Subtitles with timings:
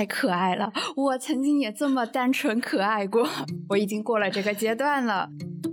[0.00, 3.28] 太可爱了，我曾经也这么单纯可爱过，
[3.68, 5.28] 我已经过了这个阶段了。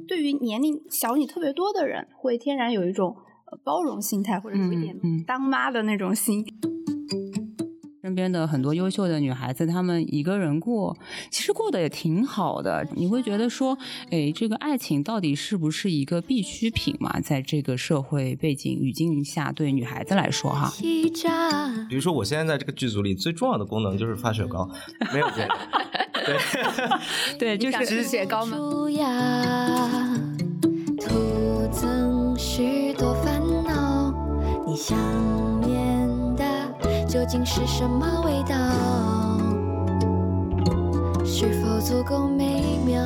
[0.05, 3.15] 对于年龄小你特别多的人，会天然有一种
[3.63, 4.93] 包容心态，或者有一点
[5.25, 6.45] 当妈的那种心。
[6.45, 6.66] 身
[8.17, 10.97] 边的很多优秀的女孩子，她们一个人过，
[11.29, 12.85] 其实过得也挺好的。
[12.95, 13.77] 你会觉得说，
[14.09, 17.19] 哎，这个爱情到底是不是一个必需品嘛？
[17.21, 20.73] 在这个社会背景语境下，对女孩子来说，哈。
[21.87, 24.67] 比如说，我现在在这个剧组里最重要的功能就是发雪糕，
[25.13, 25.49] 没有这个。
[27.37, 28.57] 对，对，就是吃雪糕吗？
[37.17, 38.55] 究竟是什么味道？
[41.25, 43.01] 是否足够美妙？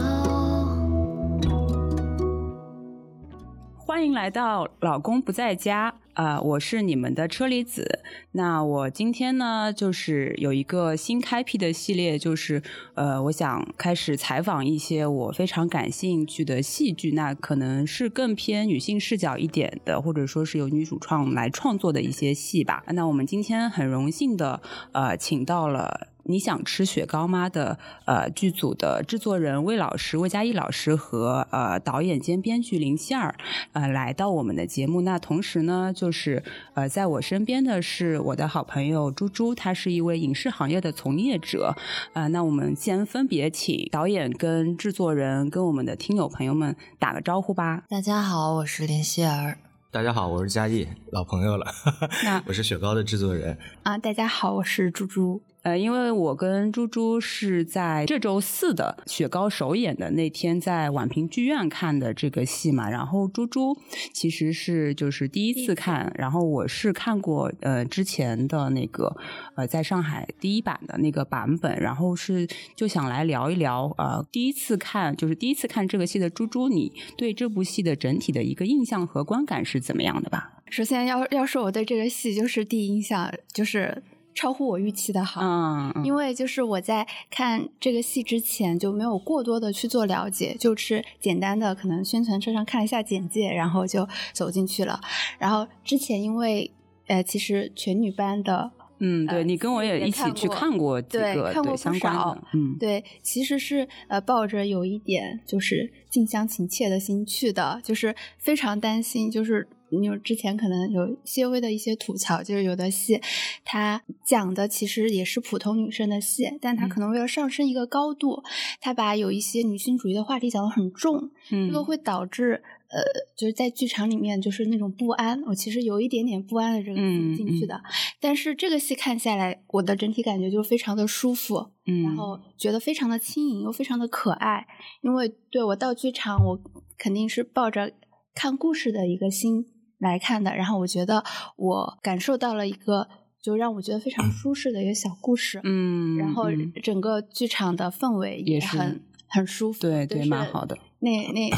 [3.77, 5.93] 欢迎来到老公不在家。
[6.21, 7.99] 啊，我是你们的车厘子。
[8.33, 12.61] 那我今天呢，就是有一个新开辟的系列，就是
[12.93, 22.83] 呃，我想开始采访一些我非常感兴趣的戏剧，那可能是更偏女性视角一点的，或者说是由女主创来创作的一些戏吧。
[22.89, 24.61] 那我们今天很荣幸的
[24.91, 26.09] 呃，请到了。
[26.23, 27.49] 你想吃雪糕吗？
[27.49, 33.35] 的呃剧组的制作人魏老师、魏佳艺老师和呃导演兼编剧林希儿
[33.73, 35.01] 呃来到我们的节目。
[35.01, 41.75] 那同时呢，就是呃在我身边的是我的好朋友猪猪，他是一位影视行业的从业者。
[42.13, 47.83] 啊，那我们先分别请导演跟制作人跟我们的听友朋友们打个招呼吧。
[47.89, 49.57] 大家好，我是林希儿。
[49.91, 51.65] 大家好，我是嘉艺，老朋友了。
[52.23, 53.57] 那我是雪糕的制作人。
[53.83, 55.41] 啊，大家好，我是猪猪。
[55.63, 63.77] 呃，因为我跟猪猪是在这周四的雪糕首演的那天在宛平剧院看的这个戏嘛，然后猪猪
[64.11, 69.15] 其实是就是第一次看，然后我是看过呃之前的那个
[69.55, 80.53] 呃在上海第一版的那个版本，然后是就想来聊一聊呃第一次看就是第一次看这个戏的猪猪，你对这部戏的整体的一个印象和观感是怎么样的吧？
[80.71, 84.01] 首先要要说我对这个戏就是第一印象就是。
[84.33, 94.99] 超乎我预期的好，嗯，因为就是我在看这个戏之前就没有过多的去做了解，就是简单的可能宣传车上看了一下简介，然后就走进去了。
[95.37, 96.71] 然后之前因为
[97.07, 109.67] 呃，其实全女班的，嗯，对你跟我也一起去看过几个看过相关的，嗯，对，其实是呃抱着有一点就是近乡情怯的心去的，就是非常担心，就是。
[109.91, 113.21] 你有之前可能有些微的一些吐槽，就是有的戏，
[113.63, 118.43] 它讲的其实也是普通女生的戏，但它可能为了上升一个高度，
[118.79, 123.01] 它把有一些女性主义的话题讲得很重，这个会导致呃，
[123.37, 125.41] 就是在剧场里面就是那种不安。
[125.43, 126.97] 我其实有一点点不安的这个
[127.35, 127.81] 进去的，
[128.19, 134.67] 但是这个戏看下来，我的整体感觉就非常的舒服，嗯，然后觉得非常的轻盈又非常的可爱，
[135.01, 136.61] 因为对我到剧场，我
[136.97, 137.93] 肯定是抱着
[138.35, 139.65] 看故事的一个心。
[140.01, 141.23] 来看的，然后我觉得
[141.55, 143.07] 我感受到了一个
[143.41, 146.45] 就让我觉得非常舒适的一个小故事，嗯，然后
[146.83, 150.77] 整个剧场的氛围也很很舒服，对对，蛮好的。
[150.99, 151.49] 那那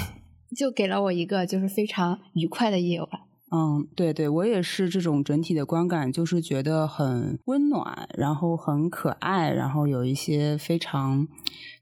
[0.56, 3.09] 就给了我一个就是非常愉快的夜晚。
[3.50, 11.28] 嗯，对对，我也是这种整体的观感，就是觉得很温暖，然后很可爱，然后有一些非常。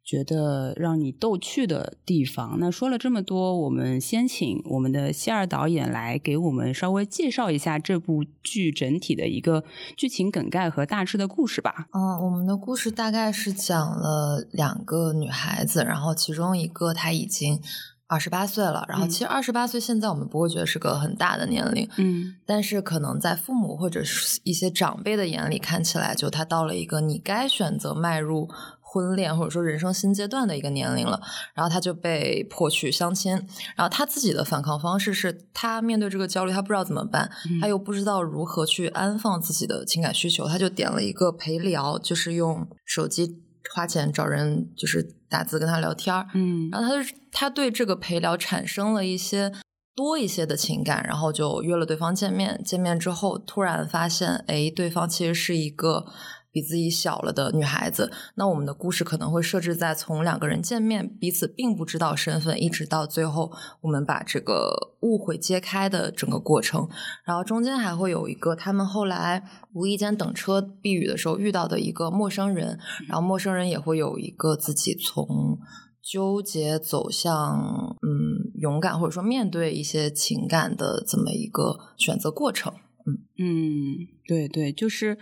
[0.03, 2.57] 觉得让你逗趣的地方。
[2.59, 9.63] 那说了这么多，我们先请我们的希尔导演来给我们稍微介绍一下这部剧整体的一个
[9.95, 11.87] 剧情梗概和大致的故事吧。
[11.93, 17.61] 嗯，我们的故事大概是讲了两个女孩子，然后其中一个她已经
[18.07, 18.83] 二十八岁了。
[18.89, 28.49] 然后其实二十八岁现在我们不会觉得是个很大的年龄，嗯，但是可能在父母或者是一些长辈的眼里看起来，就她到了一个你该选择迈入。
[28.93, 31.21] 婚恋或者说人生新阶段的一个年龄了，
[31.53, 33.31] 然后他就被迫去相亲，
[33.77, 37.31] 然后他自己的反抗方式是他面对这个焦虑，他不知道怎么办，
[37.61, 43.41] 他又不知道如何去安放自己的情感需求，他就点了一个陪聊，就是用手机
[43.73, 49.53] 花钱找人，就是打字跟他聊天儿，嗯，然后他就他对这个陪聊产生了一些
[49.95, 56.07] 多一些的情感，然后就约了对方见面，见面之后突然发现，哎，对方其实是一个。
[56.51, 63.51] 比自己小了的女孩子，那我们的故事可能会设置在从两个人见面，彼此并不知道身份，一直到最后
[63.81, 66.89] 我们把这个误会揭开的整个过程。
[67.23, 69.43] 然后中间还会有一个他们后来
[69.73, 72.77] 无意间等车避雨的时候遇到的一个陌生人，
[73.07, 75.57] 然后陌生人也会有一个自己从
[76.01, 82.73] 纠结走向嗯勇敢或者说面对一些情感的这么一个选择过程。
[83.05, 83.95] 嗯嗯，
[84.27, 85.17] 对对，就是。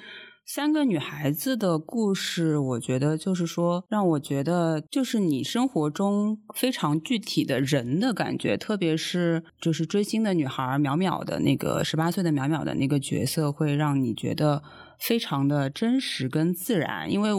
[0.52, 14.64] 三个女孩子的故事，我觉得就是说，让我觉得就是你生活中非常具体的人的感觉，特别是就是追星的女孩淼淼的那个十八岁的淼淼的那个角色，会让你觉得
[14.98, 17.30] 非常的真实跟自然，因为。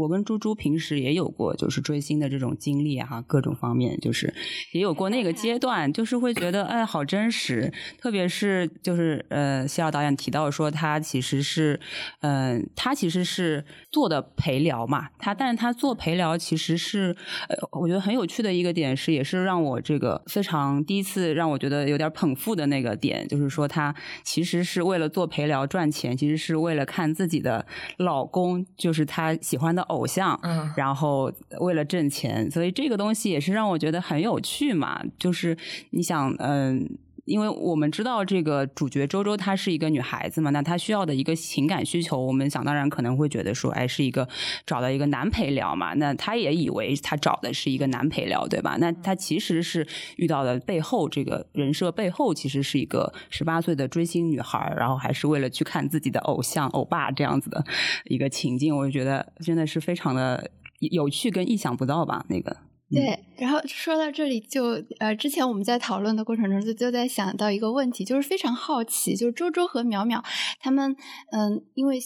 [0.00, 4.32] 我跟猪猪平时也有过就是追星的这种经历啊，各种方面就是
[4.72, 7.70] 也有过那个阶段，就是会觉得哎，好真实。
[8.00, 11.78] 特别是就是呃，谢尔导演提到说他其实是
[12.20, 13.62] 嗯，他其实是
[13.92, 17.14] 做的陪聊嘛，他但是他做陪聊其实是
[17.50, 23.94] 呃，我觉得很有趣的一个点是，也是让我这个非常第一次让我觉得有点捧腹的那个点，就是说他
[24.24, 27.66] 其实是为了做陪聊赚钱，其实是为了看自己的
[27.98, 29.89] 老公，就是他喜欢的。
[29.90, 35.02] 偶像，嗯，然后为了挣钱，所以这个东西也是让我觉得很有趣嘛。
[35.18, 35.56] 就是
[35.90, 36.88] 你想，嗯。
[37.24, 44.28] 因为我们知道这个主角周周她是一个女孩子嘛，那她需要的一个情感需求，我们想当然可能会觉得说，哎，是一个
[44.66, 48.76] 找到一个男陪聊嘛，那她也以为她找的是一个男陪聊，对吧？
[48.80, 49.86] 那她其实是
[50.16, 57.64] 遇到的背后这个人设背后，其实是一个十八岁的追星女孩，然后还是为了去看自己的偶像欧巴这样子的
[58.04, 62.56] 一个情境，我就觉得真的是非常的有趣跟意想不到吧，那个。
[62.92, 70.24] 对，然后说到这里，就呃，之前我们在讨论的过程中，就就在想到一个问题，就是非常好奇，就是周周和淼淼
[70.58, 70.96] 他们，
[71.30, 72.00] 嗯，因为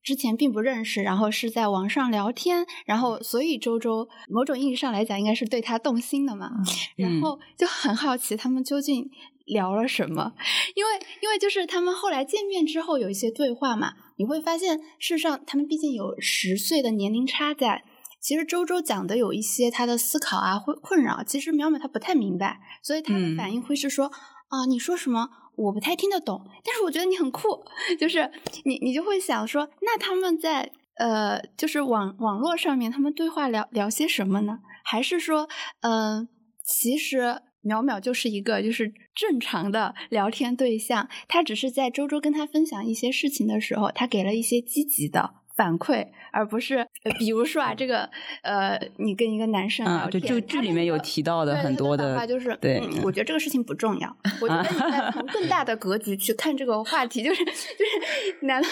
[0.00, 6.52] 之前并不认识，然后是在网上聊天，然后所以周周某种意义上来讲，应该是对他动心的嘛，
[6.94, 9.10] 然后就很好奇他们究竟
[9.44, 10.34] 聊了什么，
[10.76, 10.90] 因为
[11.20, 17.82] 因为就是他们后来见面之后有一些对话嘛，你会发现事实上他们毕竟有十岁的年龄差在。
[18.20, 21.22] 其实周周讲的有一些他的思考啊，会困扰。
[21.22, 24.06] 其实淼淼他不太明白，所以他的反应会是说
[24.48, 27.48] 啊，你说什么我不太听得懂，但是我觉得你很酷，
[27.98, 28.30] 就是
[28.64, 34.58] 你你就会想说，那他们在呃，就是网网络上面他们对话聊聊些什么呢？
[34.84, 35.48] 还是说，
[35.82, 36.28] 嗯，
[36.64, 45.34] 其实淼淼就是一个就是正常的聊天对象，他只是在周周跟他分享一些事情的时候，他给了一些积极的。
[45.58, 46.86] 反馈，而不是
[47.18, 48.08] 比如说啊，这个
[48.42, 54.16] 呃，你跟一个男生聊天，就剧里面有提到的很多的话，就是对，我觉得这个事情不重要。
[54.40, 58.68] 我觉得你在从更大的格局去看这个话题，就是就是，难道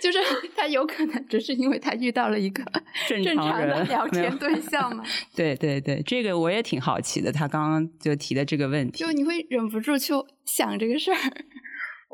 [0.00, 0.18] 就是
[0.56, 2.64] 他有可能只是因为他遇到了一个
[3.06, 5.04] 正常的聊天对 象吗？
[5.36, 7.30] 对对对，这个我也挺好奇的。
[7.30, 10.14] 他刚刚就提的这个问题，就你会忍不住去
[10.46, 11.18] 想这个事儿。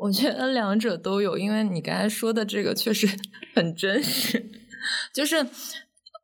[0.03, 3.07] 我觉得两者都有，因为你刚才说的这个确实
[3.55, 4.51] 很真实。
[5.13, 5.47] 就是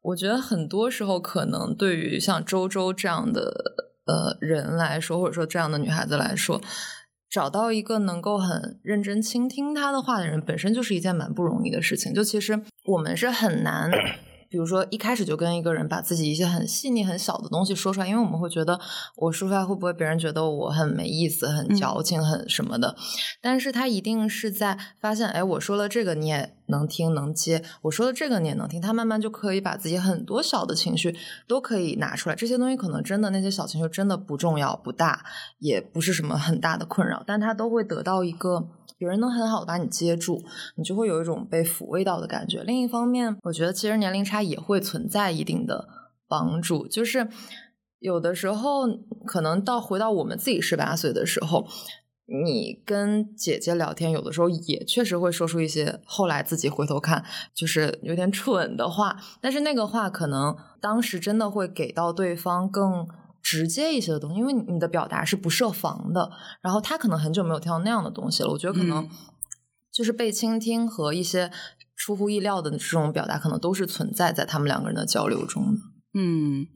[0.02, 3.54] 我觉得很多时候，可能对于像周周这样的
[4.06, 6.62] 呃人来说，或者说这样的女孩子来说，
[7.30, 12.14] 找到一个能够很认真倾听她的话的人，本身就是一件蛮不容易的事情。
[12.14, 13.90] 就其实我们是很难。
[14.50, 18.80] 比如说，一开始就跟一个人把自己一些很细腻、很小的东西说出来，因为我们会觉得
[19.16, 22.96] 我说出来会不会别人觉得我很没意思、很矫情、很什么的。
[23.42, 31.16] 但是他一定是在发现，哎，我说了这个你也能听能接，我说的这个你也能听，他慢慢就可以把自己很多小的情绪
[31.48, 32.36] 都可以拿出来。
[32.36, 35.26] 这些东西可能真的那些小情绪真的不重要、不大，
[35.60, 38.70] 也不是什么很大的困扰，但他都会得到一个。
[38.98, 40.44] 有人能很好的把你接住，
[40.76, 42.64] 你就会有一种被抚慰到的感觉。
[42.64, 45.88] 另一方面，我觉得其实年龄差也会存在一定的
[46.28, 46.86] 帮助。
[46.86, 47.30] 就是
[48.00, 48.88] 有的时候，
[49.26, 51.66] 可能到回到我们自己十八岁的时候，
[52.44, 59.18] 你跟姐姐聊天，有的时候也确实会说出一些后来自己回头看就是有点蠢的话。
[59.42, 63.08] 但是那个话可能当时真的会给到对方更。
[63.42, 66.30] 直接一些的东西，因为你的表达是不设防的，
[66.62, 68.50] 然后他可能很久没有听到那样的东西了。
[68.50, 69.10] 我觉得可能
[69.94, 71.50] 就是被倾听和一些
[71.96, 75.80] 出乎意料的这种表达，可能都是存在在他们两个人的交流中的。
[76.14, 76.68] 嗯。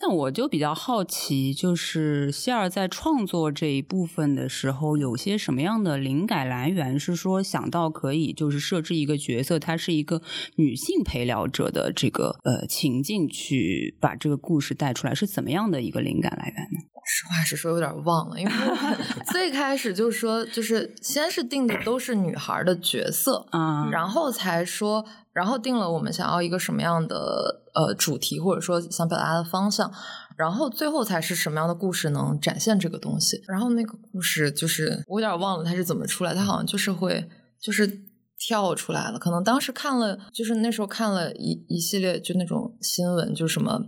[0.00, 6.98] 那我就比较好奇，就是希尔在创作这一部分的时候，有些什么样的灵感来源？
[6.98, 10.22] 是说想到可以就是设置一个角色，她是一个
[10.54, 16.78] 女性陪聊者的这个呃情境，去把这个故事带出来，是怎么样的一个灵感来源呢？
[17.08, 18.52] 实话实说，有点忘了，因为
[19.32, 25.04] 最开始就是说，就是先是定的都是女孩的角色嗯，然后才说。
[25.34, 29.88] 然后定了我们想要一个什么样的呃主题，或者说想表达的方向，
[30.36, 33.40] 然后最后才是什么样的故事能展现这个东西。
[33.46, 37.28] 然后那个故事就是我有点忘了它是怎么出来，它好像就是会
[37.60, 38.00] 就是
[38.36, 39.18] 跳出来了。
[39.20, 43.80] 可能当时看了，就是那时候看了一一系列就那种新闻，就什么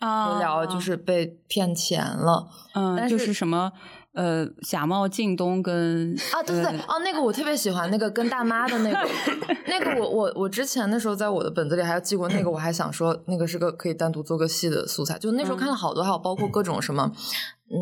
[0.00, 3.70] 啊，聊就是被骗钱了，嗯，但就是是什么
[4.12, 9.08] 呃，假冒靳东跟啊，对对对，哦，那个我特别喜欢，那个跟大妈的那个，
[9.68, 17.12] 那个我我我之前的时候在我的本子里还有记过那个，我还想说那个是个可以单独做个戏的素材，就那时候看了好多，还有包括各种什么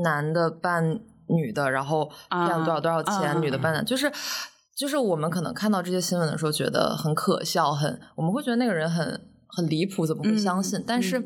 [0.05, 4.13] 男的扮女的，然后骗了多少多少钱，啊女的扮男，就是。
[4.79, 10.79] 就是我们可能看到这些新闻的时候，觉得很可笑，很我们会觉得那个人很很离谱，怎么会相信？
[10.79, 11.25] 嗯但是，嗯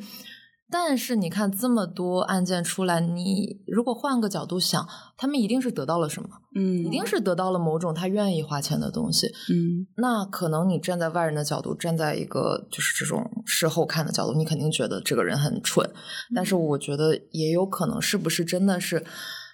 [0.73, 4.89] 但是你看这么多案件出来，你如果换个角度想，
[5.19, 6.29] 他们一定是得到了什么？
[6.57, 9.27] 嗯，一定是得到了某种他愿意花钱的东西。
[9.53, 15.89] 嗯那可能你站在外人的角度，站在一个就是这种事后看的角度，你肯定觉得这个人很蠢。
[16.35, 19.05] 但是我觉得也有可能，是不是真的是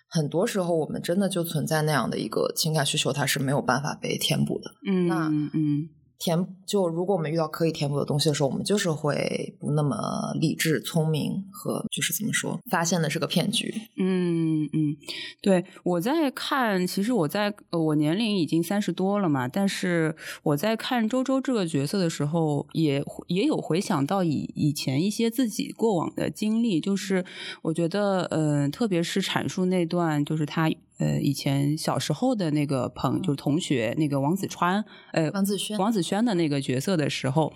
[0.08, 4.70] 很多时候我们真的就存在那样的一个情感需求，它是没有办法被填补的。
[4.88, 9.96] 嗯那嗯嗯填就如果我们遇到可以填补的东西的时候，我们就是会不那么
[10.40, 13.72] 理智、聪明和就是怎么说，发现的是个骗局。
[13.96, 14.96] 嗯嗯，
[15.40, 27.24] 对，我在看，其实我在我年龄已经三十多了嘛，但是我在看周周这个角色的时候，也也有回想到以以前一些自己过往的经历，就是
[27.62, 37.52] 我觉得，呃，特别是阐述那段，就是他呃以前小时候的那个朋，就是同学那个王子川，呃，王子轩王子轩的那个角色的时候。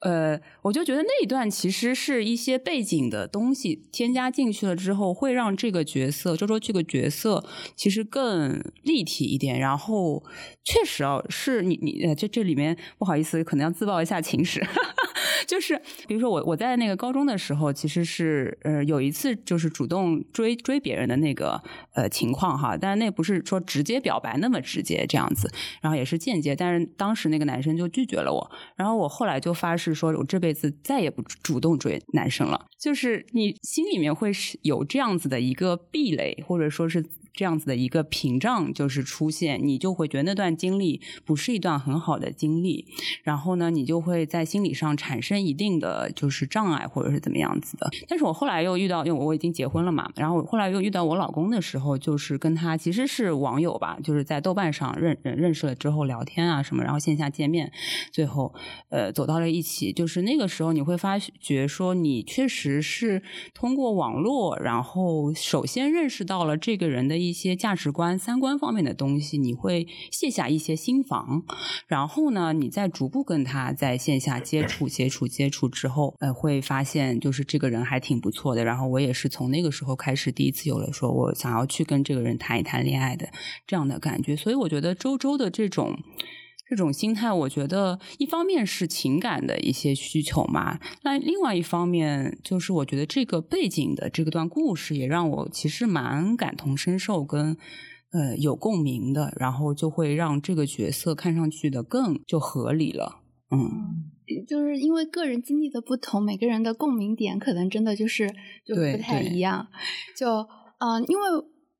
[0.00, 7.42] 呃，我就觉得那一段其实是一些背景的东西添加进去了之后，会让这个角色周周这个角色
[7.74, 9.58] 其实更立体一点。
[9.58, 10.22] 然后
[10.62, 14.64] 确实啊，是你你呃，这这里面不好意思，可能要自曝一下情史，
[15.46, 21.62] 就是比如说我我在那个高中的时候，其实是呃有一次就是主动追追别人的那个
[21.94, 25.50] 呃情况哈，但是那不是说直接表白那么直接这样子，
[25.80, 32.66] 然后也是间接，但是当时那个男生就拒绝了我，然后我后来就发誓说，我这辈子再也不主动追男生了。
[32.78, 37.04] 就是你心里面会是有这样子的一个壁垒，或者说是
[37.36, 42.86] 这样子的一个屏障，就是出现，你就会觉得那段经历不是一段很好的经历，
[43.22, 47.88] 然后呢，你就会在心理上产生一定的就是障碍，或者是怎么样子的。
[48.08, 57.70] 但是我后来又遇到，因为我已经结婚了嘛，然后后来又遇到我老公的时候，就是跟他其实是网友吧，就是在豆瓣上认认认识了之后聊天啊什么，然后线下见面，
[58.10, 58.54] 最后
[58.88, 59.92] 呃走到了一起。
[59.92, 71.42] 就是那个时候你会发觉说，你确实是通过网络，然后首先认识到了这个人的一些价值观、三观方面的东西，你会卸下一些心防，
[71.86, 78.64] 然后呢，你再逐步跟他在线下接触、接触、接触之后，呃，会发现就是这个人还挺不错的。
[78.64, 83.28] 然后我也是从那个时候开始，第一次有了说我想要去跟这个人谈一谈恋爱的
[83.66, 84.36] 这样的感觉。
[84.36, 85.98] 所以我觉得周周的这种。
[86.68, 97.56] 这种心态，我觉得一方面是情感的一些需求嘛，那另外一方面就是我觉得这个背景的这个段故事也让我其实蛮感同身受跟
[98.12, 103.20] 呃有共鸣的，然后就会让这个角色看上去的更就合理了，
[103.50, 104.12] 嗯。
[104.48, 108.28] 就是因为个人经历的不同，每个人的共鸣点可能真的就是
[108.64, 109.68] 就不太一样。
[110.16, 110.28] 就
[110.80, 111.22] 嗯、呃因为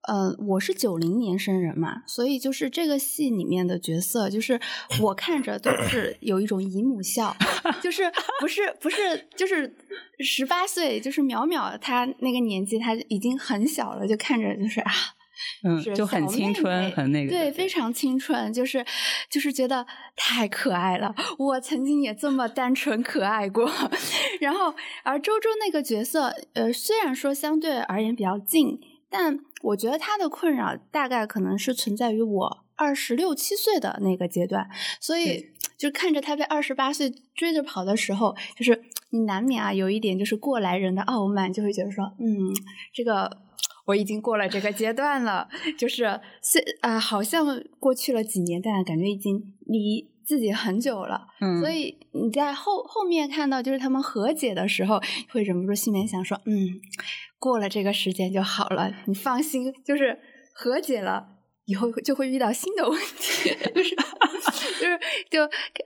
[0.06, 4.60] 呃，我是九零年生人嘛，所以就是这个戏里面的角色，就是
[5.00, 7.36] 我看着都是 有一种姨母笑，
[7.82, 8.10] 就是
[8.40, 9.76] 不是不是就是
[10.20, 14.92] 十八岁，就是淼淼她那个年纪，她已经很小了，就看着就是啊。
[15.62, 18.82] 嗯就很青春很那个对，非常青春，就是
[19.30, 19.86] 就是觉得
[20.16, 21.14] 太可爱了。
[21.38, 23.70] 我曾经也这么单纯可爱过。
[24.40, 34.68] 然后，而周周那个角色，呃，虽然说相对而言比较近，但我觉得他的困扰大概可能是存在于我二十六七岁的那个阶段，
[35.00, 42.54] 所以对就看着他被二十八岁追着跑的时候，就是你难免啊有一点就是过来人的傲慢，就会觉得说，嗯，
[42.92, 43.44] 这个。
[43.86, 51.28] 我已经过了这个阶段了，就是虽啊、好像过去了几年，但感觉已经离自己很久了。
[51.40, 56.80] 嗯，所以你在后后面看到就是他们和解的时候，会忍不住心里面想说，嗯，
[57.38, 60.18] 过了这个时间就好了，你放心，就是
[60.52, 61.28] 和解了。
[61.68, 63.96] 以后就会遇到新的问题， 就是
[64.80, 65.40] 就是就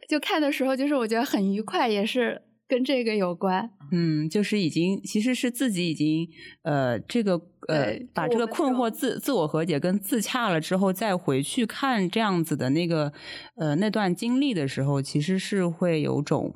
[0.07, 3.69] 就看的时候，就是我觉得很愉快，也是跟这个有关。
[3.93, 6.29] 嗯，就是已经其实是自己已经
[6.63, 7.33] 呃这个
[7.67, 13.13] 呃把这个困惑自自我和解跟自洽了之后，再回去看这样子的那个
[13.57, 16.55] 呃那段经历的时候，其实是会有种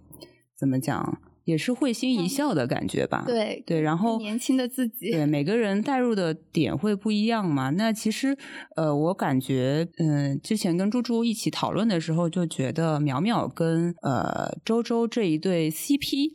[0.57, 3.25] 怎么讲也是会心一笑的感觉吧。
[3.27, 7.71] 对对，然后年轻的自己，对每个人带入的点会不一样嘛。
[7.71, 8.37] 那其实
[8.77, 16.31] 呃，我感觉嗯，之前跟猪猪一起讨论的时候，就觉得淼淼跟呃周周这一对 CP，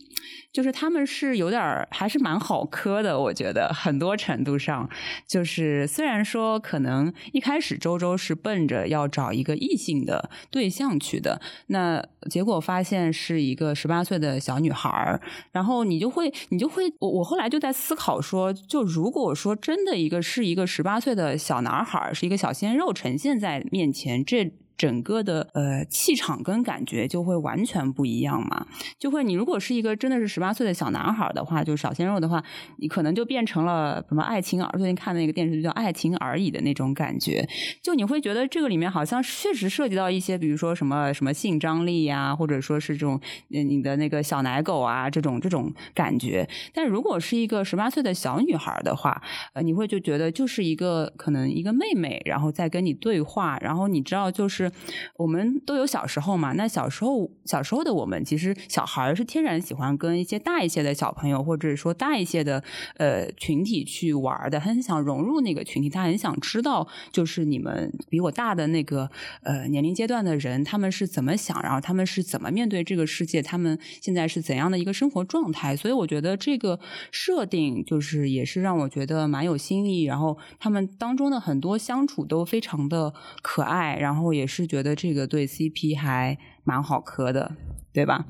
[0.59, 4.89] 就是他们是有点还是蛮好磕的，我觉得很多程度上，
[5.25, 15.21] 就是虽然说可能一开始周周是奔着要找一个异性的对象去的，那结果发现是一个十八岁的小女孩儿，
[15.53, 24.51] 然后你就会你就会我我后来就在思考说，就如果说真的一个是一个十八岁的小男孩儿，是一个小鲜肉呈现在面前，这。
[24.79, 28.65] 整个的呃气场跟感觉就会完全不一样嘛，
[28.97, 32.41] 就会你如果是一个真的是十八岁的小男孩的话，就是小鲜肉的话，
[32.77, 37.45] 你可能就变成了什么爱情而，最近看那个电视剧叫《爱情而已》的那种感觉，
[37.83, 43.19] 就你会觉得这个里面好像确实涉及到一些，比如说什么什么性张力呀，或者说是这种
[43.49, 46.47] 你的那个小奶狗啊这种这种感觉。
[46.73, 49.21] 但如果是一个十八岁的小女孩的话，
[49.53, 54.68] 呃，你会就觉得就是一个可能一个妹妹，然后在跟你对话，然后你知道就是。
[55.15, 62.63] 我们都有小时候嘛，那小时候小时候的我们，其实小孩是天然喜欢跟一些大一些的小朋友，或者说大一些的
[62.97, 69.09] 呃群体去玩的，很想融入那个群体，他很想知道，就是你们比我大的那个
[69.43, 75.75] 呃年龄阶段的人，他们是怎么想，然后他们是怎么面对这个世界，他们现在是怎样的一个生活状态。
[75.75, 76.79] 所以我觉得这个
[77.11, 84.58] 设定就是也是让我觉得蛮有新意，然后他们当中的很多相处都非常的可爱，然后也是。
[84.65, 87.55] 觉得这个对 CP 还蛮好磕的，
[87.93, 88.25] 对吧？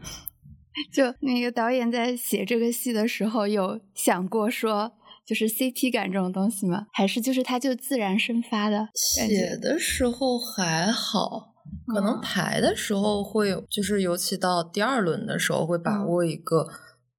[0.91, 4.93] 就那个导演在写这个戏的时候，有想过说，
[5.25, 6.88] 就是 CP 感这种东西吗？
[6.93, 8.89] 还是就是它就自然生发的？
[8.93, 11.53] 写的时候还好，
[11.88, 16.67] 可能排的时候会有，就是尤其到第二轮的时候，会把握一个。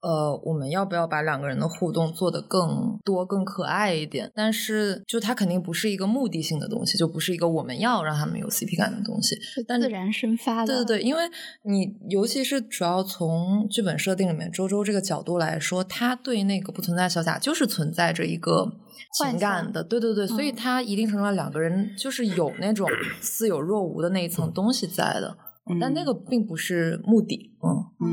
[0.02, 4.32] 呃，我们要不要把两个人的互动做得更多、更可爱一点？
[4.34, 10.84] 但是，就它肯定不是一个目的性的东西，就不是一个我们要让他们有 CP 感的东西，自然生发的。
[10.84, 11.22] 对对对，因为
[11.64, 18.72] 你尤其是主要从剧本设定里面，周周这个角度来说，他对那个不存在小贾就是存在着一个
[19.18, 22.88] 情感的，对对对，所以他一定程度上两个人就是有那种
[23.20, 25.36] 似有若无的那一层东西在的。
[25.80, 27.68] 但那个并不是目的，嗯
[28.02, 28.10] 嗯，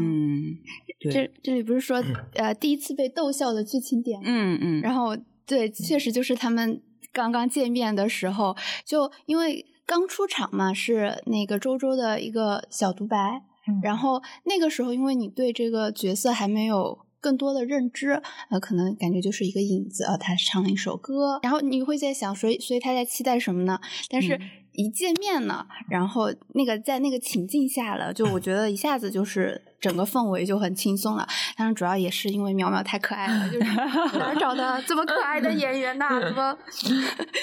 [1.00, 6.82] 这这里不是说呃第一次被逗笑的剧情点，嗯嗯，然后对，确实就是他们
[7.14, 8.56] 刚刚见面的时候，
[8.86, 13.44] 就因为刚出场嘛，是那个周周的一个小独白，
[13.84, 23.80] 然后那个时候因为你对这个角色还没有更多的认知，呃，可能感觉就是一个影子啊，他唱了一首歌，然后你会在想，所以所以他在期待什么呢？
[24.10, 24.40] 但是。
[24.80, 31.28] 一见面呢，然后那个在那个情境下了，就我觉得一下子就是整个氛围就很轻松了。
[31.56, 33.66] 当然，主要也是因为淼淼太可爱了，就是
[34.18, 36.08] 哪找的这么可爱的演员呐？
[36.20, 36.58] 怎么？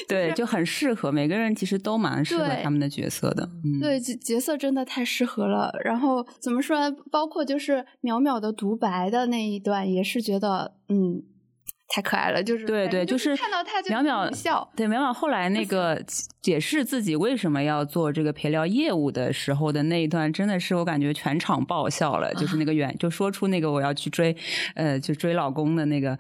[0.09, 3.49] 对，就很适合每个人，其实都蛮适合他们的角色的。
[3.81, 5.71] 对，角角色真的太适合了。
[5.85, 6.91] 然后怎么说？
[7.11, 11.23] 包括就是淼淼的独白的那一段，也是觉得嗯。
[11.87, 14.69] 太可爱了，就是对对，就是看到他就淼淼笑。
[14.75, 16.03] 对淼淼后来那个
[16.41, 22.33] 解释自己为什么要做这个陪聊业务的时候的那一段，真的是我感觉全场爆笑了。
[22.35, 24.35] 就是那个原就说出那个我要去追，
[24.75, 26.19] 呃，就追老公的那个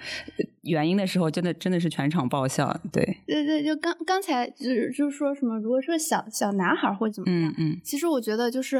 [0.62, 2.78] 原因的时候，真的真的是全场爆笑。
[2.92, 7.50] 对对对，就刚刚才就是就是说什么，如果说小小男孩会怎么样？
[7.50, 8.76] 嗯嗯，其实我觉得就是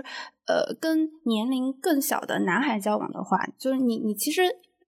[0.47, 4.42] 呃，跟年龄更小的男孩交往的话，就是你你其实。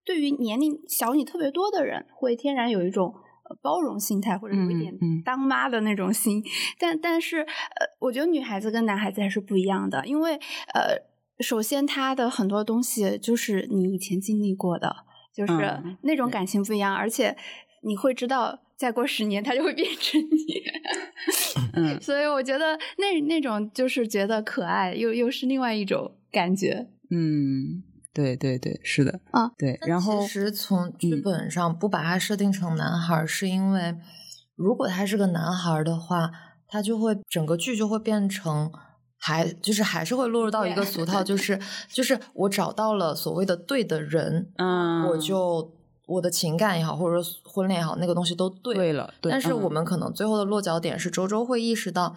[0.06, 3.12] 对于年龄小你特别多的人，会天然有一种
[3.60, 6.42] 包容心态，或者有一点当妈的那种心。
[6.78, 7.46] 但但是，呃，
[7.98, 10.34] 我觉得女孩子跟男孩子还是不一样的，因为
[10.72, 11.02] 呃，
[11.40, 14.94] 首先他的很多东西就是你以前经历过的，
[15.34, 17.36] 就是那种感情不一样，而且
[17.82, 20.62] 你会知道，再过十年他就会变成你。
[21.74, 26.86] 嗯， 所以我觉得那那种就是觉得可爱，又又是另外一种感觉。
[27.10, 27.82] 嗯。
[28.16, 29.78] 对对对，是的，啊，对。
[29.82, 33.94] 然后其实从剧本上不把他设定成男孩，是因为
[34.54, 36.30] 如果他是个男孩的话，
[36.66, 38.72] 他就会整个剧就会变成
[39.18, 41.60] 还就是还是会落入到一个俗套，就是
[41.92, 45.74] 就是我找到了所谓的对的人，嗯，我就
[46.06, 49.12] 我的情感也好，或者说婚恋也好，那个东西都对了。
[49.20, 52.16] 但是我们可能最后的落脚点是周周会意识到。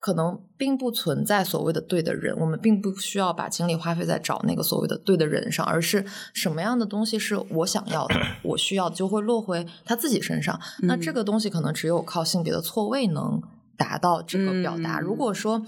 [0.00, 10.58] 可能并不存在所谓的对的人，我们并不需要把精力花费在找那个所谓的对的人上，而是什么样的东西是我想要的、我需要的，就会落回他自己身上。
[10.84, 13.40] 那这个东西可能只有靠性别的错位能
[13.76, 14.98] 达到这个表达。
[14.98, 15.64] 如果说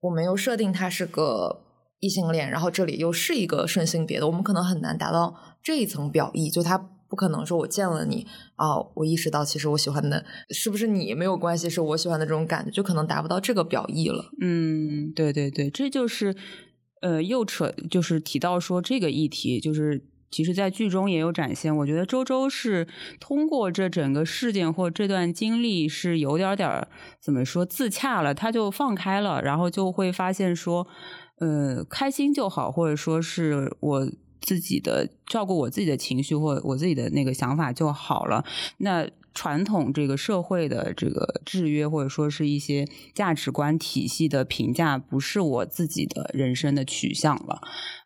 [0.00, 1.64] 我们又设定他是个。
[1.98, 14.30] 异性恋，然后这里又是一个顺性别的，我们可能很难达到这一层表意，就他不可能说我见了你啊，我意识到其实我喜欢的是不是你没有关系，是我喜欢的这种感觉，就可能达不到这个表意了。
[14.40, 16.34] 嗯，对对对，这就是
[17.02, 21.74] 呃，又扯就是提到说这个议题，就是其实，在剧中也有展现。
[21.76, 22.88] 我觉得周周是
[23.20, 26.88] 通过这整个事件或这段经历，是有点点
[27.20, 30.86] 怎么说自洽了，他就放开了，然后就会发现说，
[31.38, 34.08] 呃，开心就好，或者说是我。
[34.40, 38.44] 自己的照顾我自己的情绪或我自己的那个想法就好了。
[38.78, 47.60] 那传统这个社会的这个制约或者说是一些价值观体系的评价，不是我自己的人生的取向了。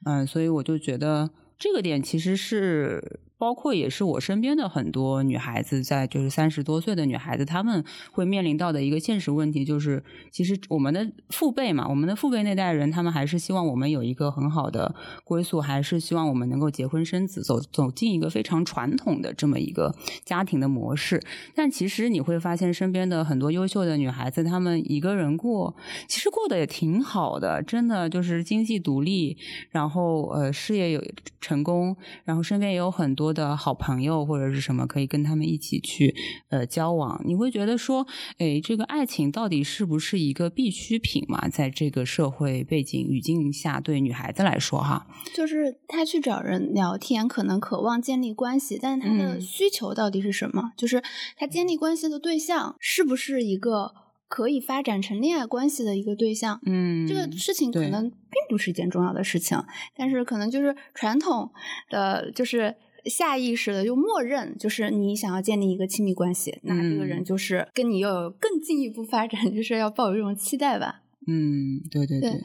[0.05, 3.21] 嗯，所以我就觉得这个点其实是。
[3.41, 21.19] 包括也是我身边的很多女孩子，在就是三十多岁的女孩子，她们会面临到的一个现实问题，就是其实我们的父辈嘛，我们的父辈那代人，他们还是希望我们有一个很好的归宿，还是希望我们能够结婚生子，走走进一个非常传统的这么一个家庭的模式。
[21.55, 25.75] 但其实你会发现，身边的很多优秀的女孩子，她们一个人过，
[26.07, 29.39] 其实过得也挺好的，真的就是经济独立，
[29.71, 31.03] 然后呃事业有
[31.41, 33.30] 成功，然后身边也有很多。
[33.33, 36.15] 的好朋友或者是什么，可以跟他们一起去
[36.49, 37.21] 呃交往。
[37.25, 38.07] 你会觉得说，
[38.39, 41.49] 哎，这个爱情到底是不是一个必需品嘛？
[41.49, 50.73] 在这个社会背景语境下，对女孩子来说，哈，就是她去找人聊天，可能渴望建立关系，但是他的需求到底是什么？
[50.77, 51.03] 就是
[51.37, 53.93] 她建立关系的对象是不是一个
[54.29, 56.61] 可以发展成恋爱关系的一个对象？
[56.65, 59.59] 嗯，这个事情可能并不是一件重要的事情，
[59.97, 61.51] 但是可能就是传统
[61.91, 62.77] 的就是。
[63.07, 71.03] 下意识的就默认，就是你想要建立一个亲密关系，那这个人就是跟你要有更进一步发展， 就是要抱有这种期待吧。
[71.27, 72.41] 嗯，对对对。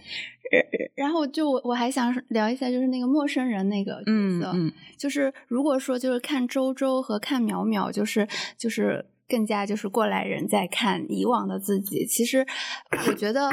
[0.95, 4.53] 然后就我还想聊一下，就是那个陌生人那个角色，
[4.97, 8.25] 就是如果说就是看周周和看淼淼，就是
[8.57, 12.05] 就是更加就是过来人在看以往的自己。
[12.05, 12.45] 其实
[13.07, 13.49] 我觉得，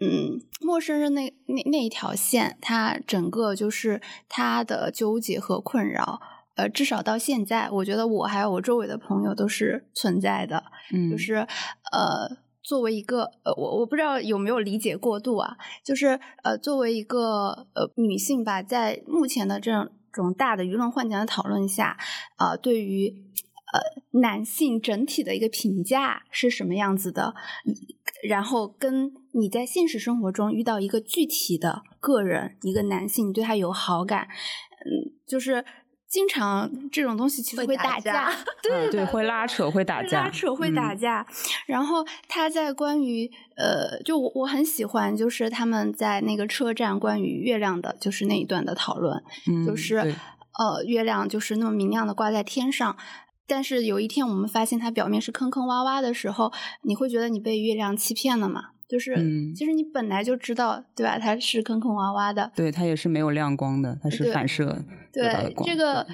[0.00, 6.20] 嗯，陌生人那那那一条线，他整个就是他的纠结和困扰。
[6.54, 10.62] 呃，至少到现在，我觉得我还有我周围的朋友都是存在的。
[10.92, 11.36] 嗯，就是
[11.90, 12.28] 呃，
[12.62, 15.56] 作为一个呃，我我不知道有没有理解过度啊。
[15.82, 19.72] 就是呃，作为一个呃女性吧，在目前的这
[20.12, 21.96] 种大的舆论环境的讨论下，
[22.36, 23.08] 啊，对于
[23.72, 27.34] 呃男性整体的一个评价是什么样子的？
[28.28, 34.28] 然后跟你在现实生活中遇到一个具体的个人，一个男性，对他有好感，
[34.84, 35.64] 嗯，就是。
[36.12, 38.30] 经常这种东西其实会打架，
[38.62, 41.26] 对对，会拉扯，会打架，拉扯会打架。
[41.66, 49.22] 然后他在关于呃，就我我很喜欢，就是他们在那个车站关于月亮的，就是那一段的讨论，
[49.66, 52.94] 就是呃，月亮就是那么明亮的挂在天上，
[53.46, 58.64] 但是有一天我们发现它表面是坑坑洼洼的时候，你会觉得你被月亮欺骗了吗？
[58.92, 59.16] 就是，
[59.56, 61.18] 其实你本来就知道，对吧？
[61.18, 66.06] 它是坑坑洼洼的，对，它也是没有亮光的，它是反射对，这个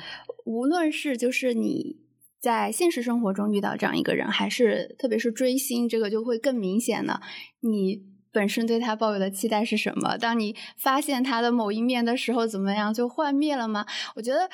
[0.45, 1.97] 无论是就是你
[2.41, 7.21] 在现实生活中遇到这样一个人，还是特别是追星，这个就会更明显了。
[7.62, 10.17] 你本身对他抱有的期待是什么？
[10.17, 13.85] 当你发现他的某一面的时候，怎么样就幻灭了吗？
[14.14, 14.49] 我觉得。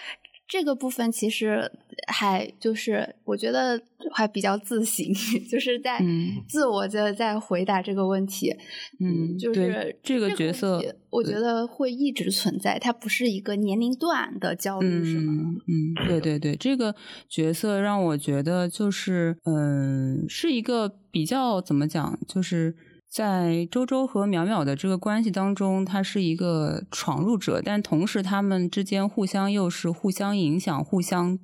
[0.46, 1.72] 这个部分其实
[2.06, 3.80] 还就是我觉得
[4.12, 5.04] 还比较自省，
[5.50, 5.98] 就是在
[6.46, 8.54] 自我的在回答这个问题。
[9.00, 15.32] 嗯，就是这个角色，我觉得会一直存在，它不是一个年龄段的焦虑，是吗？
[15.66, 16.94] 嗯，对对对，这个
[17.28, 22.76] 角色让我觉得就是嗯，是一个比较怎么讲，就是。
[23.14, 31.38] 在周周和淼淼的这个关系当中，他是一个闯入者，但同时他们之间互相又是互相影响、互相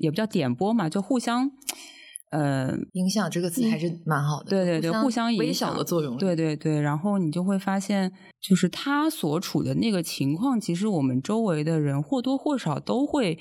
[0.00, 1.50] 也不叫点拨嘛，就互相
[2.30, 4.48] 呃影响这个词还是蛮好的。
[4.48, 6.16] 对对对，互相影响的作用。
[6.16, 13.38] 对对对，然后你就会发现，就是他所处的那个情况，其实我们周围的人或多或少都会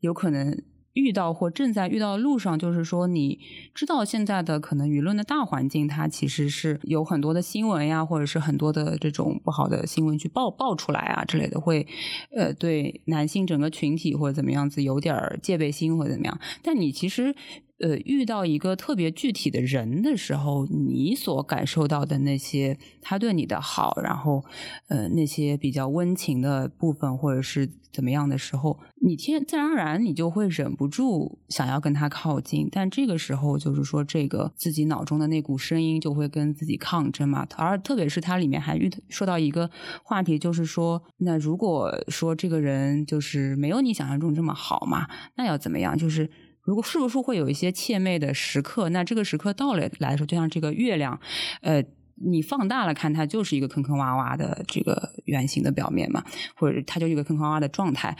[0.00, 0.62] 有可能。
[0.94, 3.38] 遇到或正在遇到的路上，就是说，你
[3.74, 11.86] 知道现在的可能舆论的大环境，它其实是有很多的新闻呀，或者是很多的这种不好的新闻去爆爆出来啊之类的，会
[12.34, 16.40] 呃对男性整个群体或者怎么样子有点戒备心或者怎么样。
[16.62, 17.34] 但你其实
[17.80, 24.44] 呃，遇到一个特别具体的人的时候，你所感受到的那些他对你的好，然后
[24.88, 32.68] 呃那些比较温情的部分，或者是怎么样的时候，你天自然而然你就会忍不住想要跟他靠近。
[32.70, 37.46] 但这个时候，就是说这个自己脑中的那股声音就会跟自己抗争嘛。
[37.56, 39.68] 而特别是它里面还遇说到一个
[40.04, 45.96] 话题，就是说，那如果说这个人就是没有你想象中这么好嘛，那要怎么样？
[45.98, 46.30] 就是
[46.64, 48.88] 如果是不是会有一些怯媚的时刻？
[48.88, 51.20] 那这个时刻到了来说，就像这个月亮，
[51.60, 51.84] 呃，
[52.16, 56.24] 你放大了看，它就是一个坑坑洼洼的这个圆形的表面嘛，
[56.56, 58.16] 或者它就一个坑坑洼洼的状态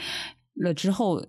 [0.55, 1.27] 了之后，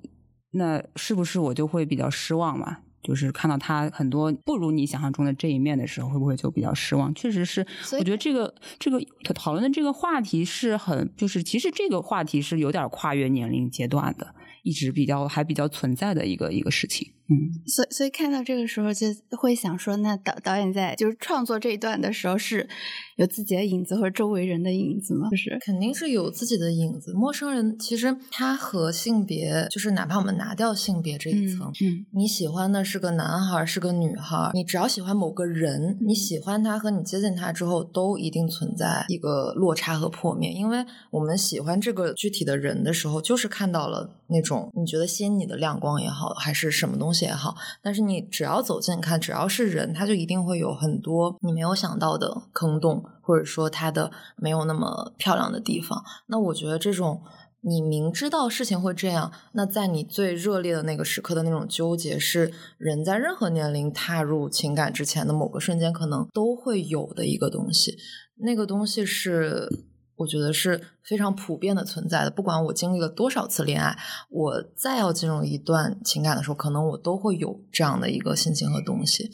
[0.52, 2.80] 那是不是我就会比较失望嘛？
[3.02, 7.14] 就是看到他很多不如你想象中的这一面的时候，会不会就比较失望？
[7.14, 7.66] 确实是，
[8.00, 9.00] 我觉得这个这个
[9.36, 14.34] 讨论的这个话题是很，就是其实这个话题是有点跨越年龄阶段的。
[14.66, 22.68] 一直比较还比较存在的一个一个事情，嗯，所以所以看到这个时候就会想说，那导导演在就是创作这一段的时候是
[23.16, 25.28] 有自己的影子或者周围人的影子吗？
[25.32, 27.14] 就是肯定是有自己的影子。
[27.14, 44.72] 陌生人其实他和性别，就是哪怕我们拿掉性别这一层，嗯，你喜欢的是个男孩是个女孩，你只要喜欢某个人，你喜欢他和你接近他之后，都一定存在一个落差和破灭，因为我们喜欢这个具体的人的时候，就是看到了那种。
[44.78, 56.04] 你觉得吸引你的亮光也好，还是什么东西也好，但是你只要走近看，只要是人，他就一定会有很多你没有想到的坑洞，或者说他的没有那么漂亮的地方。
[56.28, 57.22] 那我觉得这种
[57.62, 67.96] 你明知道事情会这样，那在你最热烈的那个时刻的那种纠结，是人在任何年龄踏入情感之前的某个瞬间可能都会有的一个东西。
[68.38, 69.70] 那个东西是。
[70.18, 72.32] 我觉得是非常普遍的存在的。
[72.32, 73.98] 不管我经历了多少次恋爱，
[74.30, 79.30] 我再要进入一段情感的时候，可能我都会有这样的一个心情和东西。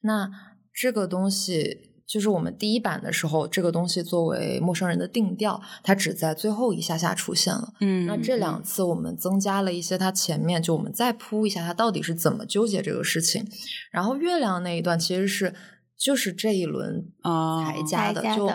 [0.00, 0.28] 那
[0.72, 7.72] 这个东西就是我们第一版的时候，这个东西作为陌生人的定调，它只在最后一下下出现了。
[7.80, 13.46] 嗯，那这两次我们增加了一些，它前面就我们再铺一下，它到底是怎么纠结这个事情。
[13.92, 15.54] 然后月亮那一段其实是。
[15.96, 18.50] 就是这一轮才加的，就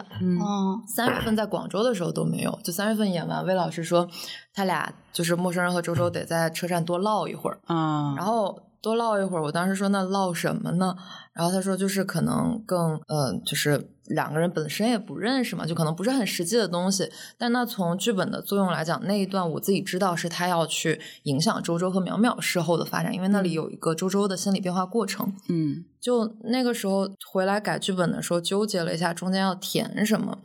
[0.88, 2.60] 三月份在广州的时候都没有。
[2.63, 4.08] 就三月份演完，魏老师说
[4.54, 7.60] 他俩就是陌生人和周周得在车站多唠一会儿。
[7.67, 10.96] 嗯，然后多唠一会儿，我当时说那唠什么呢？
[11.34, 13.92] 然后他说就是可能更呃，就是。
[14.10, 17.08] 两个人本身也不认识嘛，就可能不是很实际的东西。
[17.38, 25.32] 但那从剧本的作用来讲，那一段我自己知道是他要去影响周周和淼淼事后的发展，因为那里有一个周周的心理变化过程。
[25.48, 30.39] 嗯，就那个时候回来改剧本的时候，纠结了一下中间要填什么，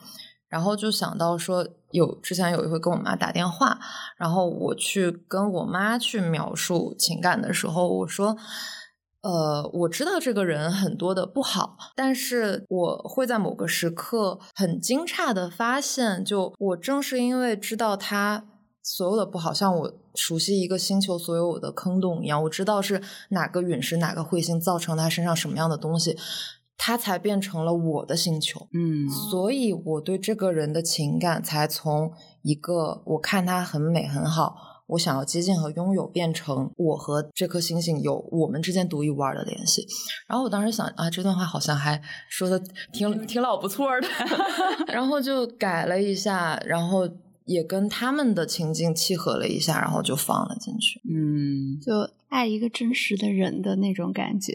[0.55, 3.77] 然后就想到说，有之前有一回跟我妈打电话，
[4.17, 8.37] 然后我去跟我妈去描述情感的时候，我说。
[9.27, 18.45] 呃，我知道这个人很多的不好，但是我会在某个时刻很惊诧的发现，就我正是因为知道他
[18.83, 26.19] 所有的不好，像我熟悉一个星球所有的坑洞一样，我知道是哪个陨石、哪个彗星造成他身上什么样的东西，
[26.77, 28.69] 他才变成了我的星球。
[28.73, 34.57] 嗯，所以我对这个人的情感才从一个我看他很美很好。
[34.89, 39.87] 我想要接近和拥有，变成我和这颗星星有我们之间独一无二的联系。
[40.29, 42.61] 然后我当时想啊，这段话好像还说的
[42.93, 44.09] 挺挺老不错的，
[44.93, 47.09] 然后就改了一下，然后。
[47.47, 50.99] 也跟他们的情境契合了一下，然后就放了进去。
[51.05, 51.93] 嗯，就
[52.35, 54.53] 爱一个真实的人的那种感觉，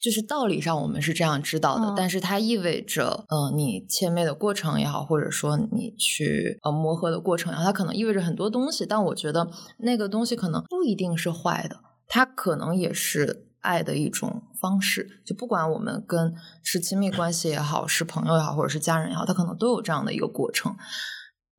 [0.00, 8.86] 就是道理上我们是这样知道的，但是它意味着，嗯，你切妹的过程也好，或者说你去呃磨合的过程也好，它可能意味着很多东西。
[8.86, 11.76] 但我觉得那个东西可能不一定是坏的，
[12.08, 15.20] 它可能也是爱的一种方式。
[15.26, 20.74] 就不管我们跟是亲密关系也好，是朋友也好，或者是家人也好，它可能都有这样的一个过程。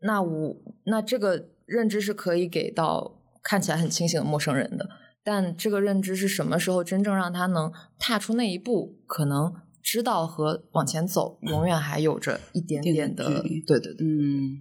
[0.02, 4.90] 那我那这个认知是可以给到看起来很清醒的陌生人的，
[5.24, 9.54] 但这个认知是什么时候真正让他能踏出那一步，可能
[9.84, 14.60] 知道和往前走，永远还有着一点点的对对对，嗯。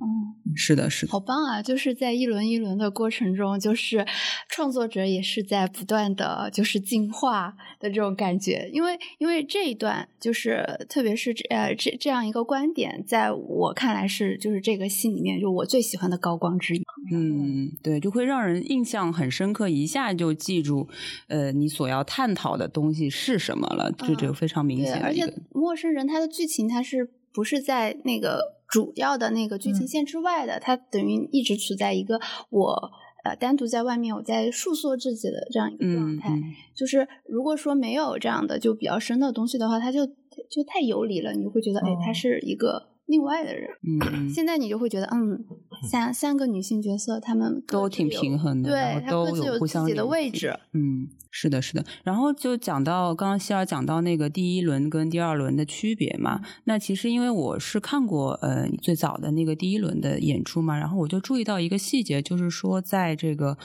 [0.56, 1.62] 是的，是的，好棒啊！
[1.62, 4.04] 就是在一轮一轮的过程中，就是
[4.48, 8.68] 创作者也是在不断的就是进化的这种感觉。
[8.72, 16.82] 因为因为这一段就是特别是这呃这这样一个观点，在我看来是就是这个戏里面就我最喜欢的高光之一。
[17.12, 20.88] 嗯，对，就会让人印象很深刻，一下就记住
[21.28, 25.09] 呃你所要探讨的东西是什么了，这就非常明显。
[25.10, 28.60] 而且陌生人他的剧情他是不是在那个。
[28.70, 32.20] 主要的那个剧情线之外的，他等于一直处在一个
[32.50, 32.92] 我
[33.24, 36.30] 呃单独在外面我在诉说自己的这样一个状态。
[36.30, 43.68] 嗯就是如果说没有这样的就比较深的东西的话，他就就太游离了，你会觉得哎，他哦是一个另外的人。
[43.82, 45.44] 嗯，现在你就会觉得，嗯，
[45.90, 50.56] 三三个女性角色，她们都挺平衡的，然对，都有互自己的位置。
[50.72, 51.84] 嗯，是的，是的。
[52.04, 63.58] 然后就讲到刚刚希尔讲到那个第一轮跟第二轮的区别嘛，那其实因为我是看过呃最早的那个第一轮的演出嘛，然后我就注意到一个细节，就是说在这个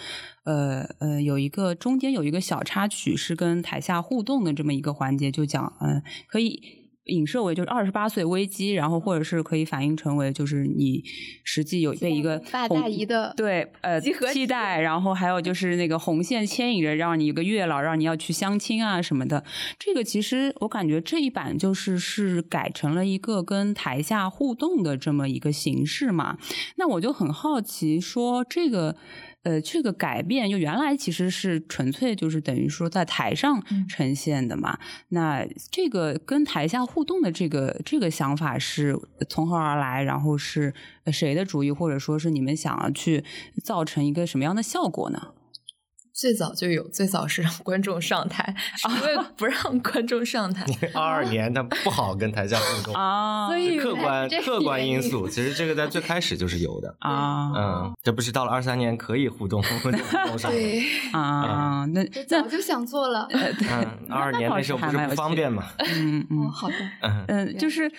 [0.43, 6.84] 呃呃有一个中间有一个小插曲是跟台下互动的这么一个环节，就讲嗯、呃可以。
[7.05, 11.03] 影射为就是二十八岁危机，然后或者是可以反映成为就是你
[11.43, 19.43] 实际有被一个大大姨的对呃期待，然后还有就是那个红线牵引着，让你一个月老，让你要去相亲啊什么的。
[19.77, 26.37] 这个其实我感觉这一版就是是改成了一个跟台下互动的这么一个形式嘛。
[26.77, 28.95] 那我就很好奇，说这个。
[29.45, 34.77] 呃，这个改变就原来其实是纯粹就是等于说在台上嗯呈现的嘛。
[35.09, 40.01] 那这个跟台下互动的这个这个想法是从何而来？
[40.01, 43.23] 然后是呃谁的主意，或者说是你们想要去
[43.63, 45.29] 造成一个什么样的效果呢？
[46.15, 48.41] 最早就有，最早是让 观众上台，
[48.87, 50.65] 啊因为不让观众上台。
[50.95, 56.95] 二二年他不好跟台下互动，啊所以客观客观因因素，其实这个在最开始就是有的。
[56.99, 60.57] 啊嗯，这不是到了二三年可以互动，互动上来。
[60.57, 63.27] 对，啊，那早就想做了。
[63.31, 65.65] 嗯，二二年那时候不是不方便嘛。
[65.79, 66.75] 嗯嗯哦，好的。
[67.01, 67.91] 嗯，嗯，就是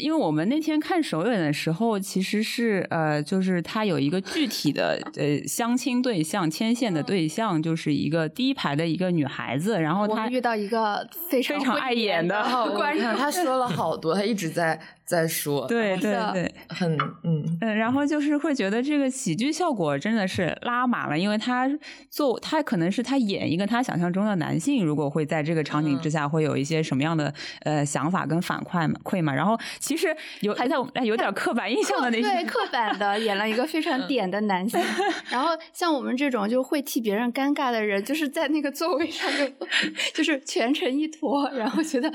[0.00, 12.42] 因为我们那天看首演的时候，其实是呃，就是他有一个具体的呃相亲对象、牵线的对象，就是一个第一排的一个女孩子，然后她遇到一个非常非常会爱演的
[12.74, 14.80] 观众，他说了好多，他一直在
[15.10, 16.54] 在说， 对对对。
[16.68, 21.68] 很嗯，嗯，然后就是会觉得这个喜剧效果真的是拉满了，因为他
[22.08, 34.80] 做他可能是他演一个他想象中的男性，如果会在这个场景之下会有一些什么样的呃想法跟反馈嘛馈嘛，然后其实有还在哎有点刻板印象的那些，对刻板的演了一个非常点的男性，
[35.30, 39.66] 然后像我们这种就会替别人尴尬的人，就是在那个座位上就
[40.14, 42.12] 就是全程一坨，然后觉得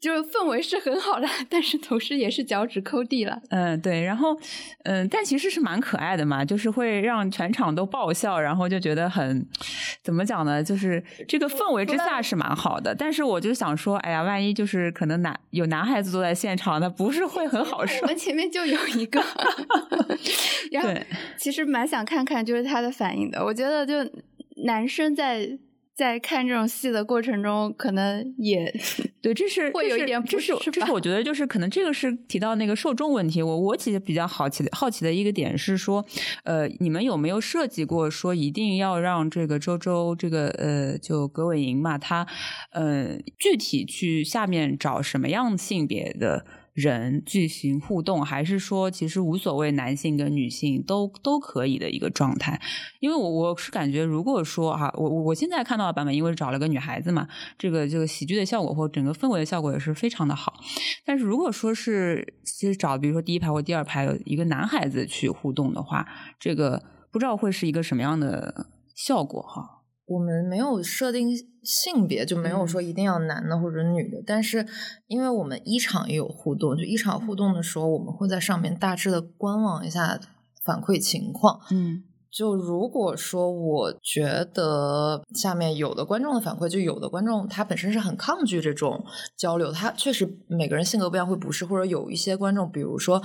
[0.00, 3.40] 就是氛围是很好的， 但是同时也是脚趾抠地了。
[3.50, 4.36] 嗯，对，然后
[4.84, 9.46] 嗯，但其实是蛮可爱的嘛，就是会让全场都爆笑，然后就觉得很
[10.02, 10.62] 怎么讲呢？
[10.62, 18.06] 就是这个氛围之下是蛮好的，但是我就想说，哎呀，万一就是可能男有男孩子坐在现场，那不是会很好受我？
[18.06, 19.22] 们前面就有一个，
[20.72, 20.90] 然后
[21.36, 23.44] 其实蛮想看看就是他的反应的。
[23.44, 23.94] 我觉得就
[24.64, 25.58] 男生在
[25.96, 28.70] 在看这种戏的过程中，可能也
[29.22, 33.42] 对，这是会有一点不这是是我觉得就是可能这个是提到那个受众问题。
[33.42, 36.04] 我我其实比较好奇的好奇的一个点是说，
[36.44, 42.26] 呃，你们有没有设计过说一定要让这个周周这个呃就葛伟莹嘛，他
[42.72, 46.44] 呃具体去下面找什么样性别的？
[46.76, 52.60] 人进行互动，还是说其实无所谓男性跟女性都都可以的一个状态？
[53.00, 60.52] 因为我我是感觉，如果说哈、我我现在看到的版本，因为找了个女孩子嘛，这个这个喜剧的效果或整个氛围的效果也是非常的好。
[61.06, 66.06] 但是如果说是其实找比如说第一排或第二排有一个男孩子去互动的话，
[66.38, 69.75] 这个不知道会是一个什么样的效果哈。
[70.06, 71.28] 我们没有设定
[71.64, 74.22] 性别，就没有说一定要男的或者女的。
[74.24, 74.64] 但是，
[75.08, 80.20] 因为我们一场也有互动，就一场互动的时候，我们会在上面大致的观望一下
[80.64, 81.60] 反馈情况。
[81.70, 89.02] 嗯就如果说我觉得下面有的观众的反馈，就有的观众他本身是很抗拒这种
[89.36, 93.22] 交流，他确实每个人性格不一样，会不适，或者有一些观众，比如说，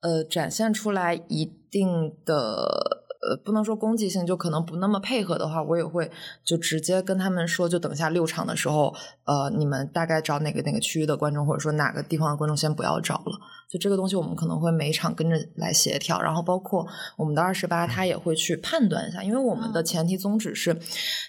[0.00, 3.04] 呃，展现出来一定的。
[3.28, 6.08] 呃，不能说攻击性，就可能不那么配合的话，我也会
[6.44, 13.32] 就直接跟他们说，就等下六场的时候，呃，你们大概找哪个哪个区域的观众，或者说哪个地方的观众先不要找了。
[13.68, 16.86] 就这个东西，我们可能会每场跟着来协调，然后包括
[17.16, 20.78] 我们的二十八，他也会去判断一下，因为我们的前提宗旨是，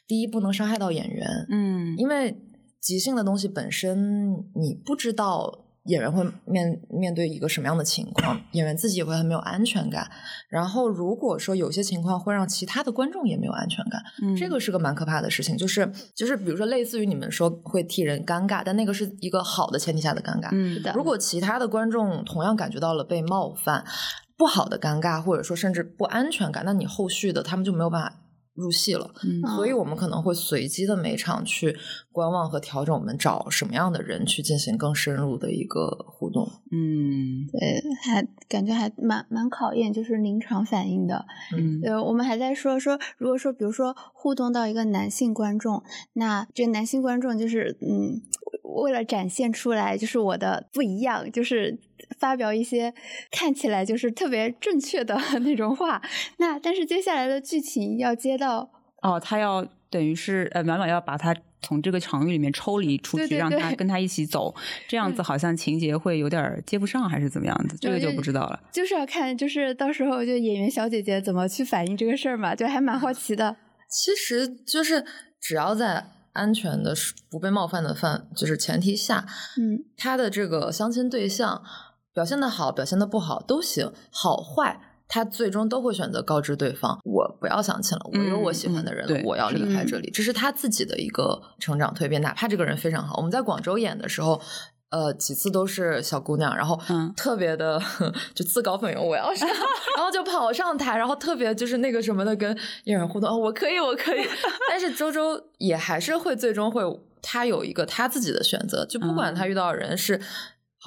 [0.08, 2.38] 第一不能伤害到演员，嗯因为
[2.80, 5.64] 即兴的东西本身你不知道。
[5.88, 10.10] 演员会面面对一个什么样的情况，演员自己也会很没有安全感。
[10.50, 15.58] 然后，如果说有些情况会让其他的观众也没有安全感，嗯这个是个蛮可怕的事情。
[15.58, 20.50] 就是就是，比如说类似于你们说会替人尴尬，但那个是一个好的前提下的尴尬。
[20.52, 23.84] 嗯的如果其他的观众同样感觉到了被冒犯、
[24.38, 28.14] 不好的尴尬，或者说甚至不安全感，那你后续的他们就没有办法
[28.58, 31.78] 入戏了，嗯所以我们可能会随机的每场去
[32.12, 36.50] 观望和调整，我们找什么样的人去进行更深入的一个互动。
[36.72, 41.26] 嗯对，还感觉还蛮蛮考验就是临场反应的。
[41.56, 45.84] 嗯呃，我们还在说说，如果说比如说互动到一个男性观众，
[46.14, 48.20] 那这个男性观众就是嗯，
[48.82, 51.80] 为了展现出来就是我的不一样，就是
[52.20, 52.94] 发表一些
[53.32, 56.02] 看起来就是特别正确的 那种话。
[56.38, 58.70] 那但是接下来的剧情要接到，
[59.02, 64.54] 哦，他要等于是呃，满满要把他从这个场域里面抽离出去，对对让他跟他一起走，
[64.88, 67.76] 这样子好像情节会有点接不上，还是怎么样子？
[67.82, 68.60] 这个就不知道了。
[68.72, 73.56] 就是要看就是到时候就演员小姐姐怎么去反映这个事儿嘛，就还蛮好奇的。
[73.90, 75.04] 其实就是
[75.42, 76.94] 只要在安全的、
[77.32, 79.26] 不被冒犯的范就是前提下，
[79.58, 81.64] 嗯他的这个相亲对象
[82.18, 84.82] 表现的好，表现的不好都行，好坏。
[85.08, 93.18] 他最终都会选择告知对方：“我不要相亲了，我有我喜欢的人，我要离开这里。”这是他自己的一个成长蜕变，哪怕这个人非常好。
[93.18, 94.42] 我们在广州演的时候，
[94.90, 97.80] 呃，几次都是小姑娘，然后嗯特别的
[98.34, 99.48] 就自告奋勇，我要上，
[99.96, 104.28] 然后就跑上台，然后特别就是那个什么的跟艺人互动，哦我可以，我可以。
[104.68, 106.82] 但是周周也还是会最终会，
[107.22, 110.20] 他有一个他自己的选择，就不管他遇到的人是。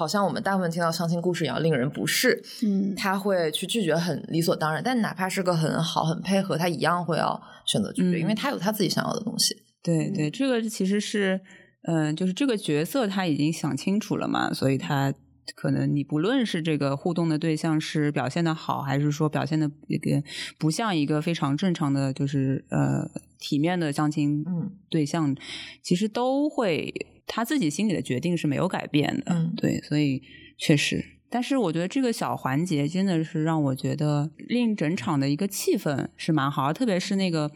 [0.01, 9.55] 好像我们大部分听到相亲故事一样令人不适，嗯，他会去拒绝很理所当然，但哪怕是个很好很配合，他一样会要选择拒绝，嗯因为他有他自己想要的东西。
[9.83, 11.39] 对对，这个其实是，
[11.83, 15.13] 嗯、就是这个角色他已经想清楚了嘛，所以他
[15.55, 20.23] 可能你不论是这个互动的对象是表现的好，还是说表现的一个
[20.57, 24.71] 不像一个非常正常的，就是呃体面的相亲嗯。
[24.89, 25.35] 对象，
[25.83, 26.93] 其实都会
[27.33, 29.33] 他自己心里的决定是没有改变的。
[29.33, 30.21] 嗯对，所以
[30.57, 31.01] 确实。
[31.33, 37.49] 但是我觉得这个小环节真的是让我觉得令整场的一个气氛是蛮好，特别是那个，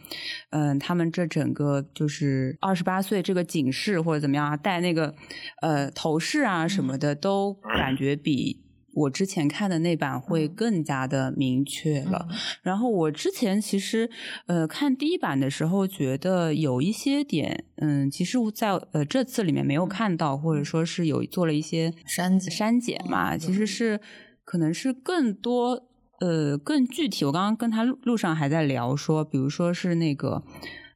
[0.52, 5.14] 嗯、他们这整个就是二十八岁这个警示或者怎么样啊，戴那个
[5.62, 8.64] 呃头饰啊什么的，都感觉比
[8.96, 12.28] 我之前看的那版会更加的明确了。
[12.64, 14.10] 然后我之前其实
[14.48, 24.00] 呃看第一版的时候，觉得有一些点，嗯，其实在呃这次里面没有看到，或者说是有做了一些删减删减嘛，嗯其实是
[24.44, 25.88] 可能是更多
[26.22, 27.26] 呃更具体。
[27.26, 30.44] 我刚刚跟他路路上还在聊说，比如说是那个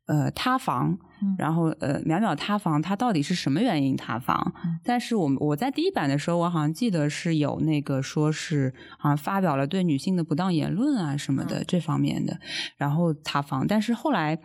[0.10, 0.98] 呃塌房。
[1.22, 4.54] 嗯然后，呃，淼淼塌房，它到底是什么原因塌房？
[4.64, 12.40] 嗯但是我我在第一版的时候，我好像记得是有那个说是好像发表了对女性的不当言论啊什么的、嗯这方面的，
[12.78, 13.68] 然后塌房。
[13.68, 14.40] 但是后来，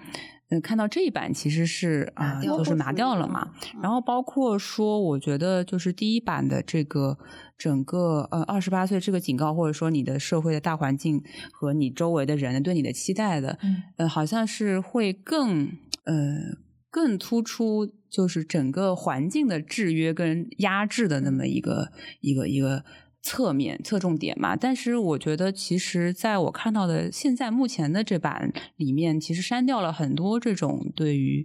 [0.51, 3.51] 嗯、看到这一版其实是啊、就是拿掉了嘛。
[3.83, 7.19] 然后包括说，我觉得就是第一版的这个
[7.57, 15.67] 整个呃二十八岁这个警告，或者说你的社会的大环境和你周围的人对你的期待的，嗯呃，好像是会更
[16.05, 16.59] 呃
[16.91, 21.91] 更突出，就是整个环境的制约跟压制的那么一个
[22.21, 22.85] 一个一个
[23.25, 24.55] 侧面侧重点嘛。
[24.55, 31.45] 但是我觉得，其实在我看到的现在目前的这版里面，其实删掉了很多这种对于。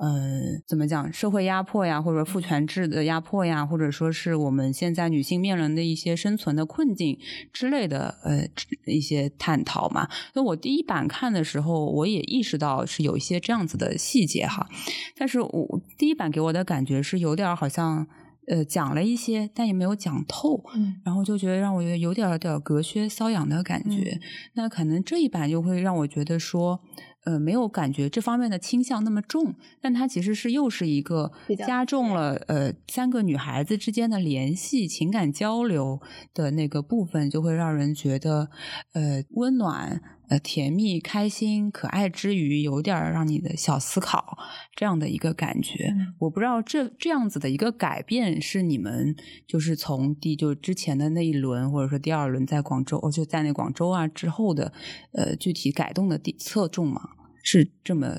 [0.00, 1.12] 呃，怎么讲？
[1.12, 7.18] 社会压迫呀，或者父权制的压迫呀，或者说是我们现在女性面临的一些生存的困境
[7.52, 8.46] 之类的，呃，
[8.86, 10.08] 一些探讨嘛。
[10.34, 14.68] 那我第一版看的时候，我也意识到是有一些这样子的细节哈，
[15.16, 18.06] 但是我第一版给我的感觉是有点好像。
[18.48, 24.18] 呃，讲了一些，但也没有讲透，嗯然后就觉得让我觉得有点点隔靴搔痒的感觉。
[24.54, 26.80] 那可能这一版就会让我觉得说，
[27.24, 31.30] 呃，没有感觉这方面的倾向那么重，但它其实是又是一个
[31.66, 36.00] 加重了呃三个女孩子之间的联系、情感交流
[36.32, 38.48] 的那个部分，就会让人觉得
[38.94, 44.38] 呃温暖、呃甜蜜、开心、可爱之余，有点儿让你的小思考
[44.74, 45.88] 这样的一个感觉。
[45.90, 49.14] 嗯我不知道这这样子的一个改变是你们
[49.46, 54.72] 就是从第就之前的那一轮，或者说第二轮在广州，哦就在那广州啊之后的
[55.12, 57.00] 呃具体改动的地侧重吗？
[57.42, 58.18] 是这么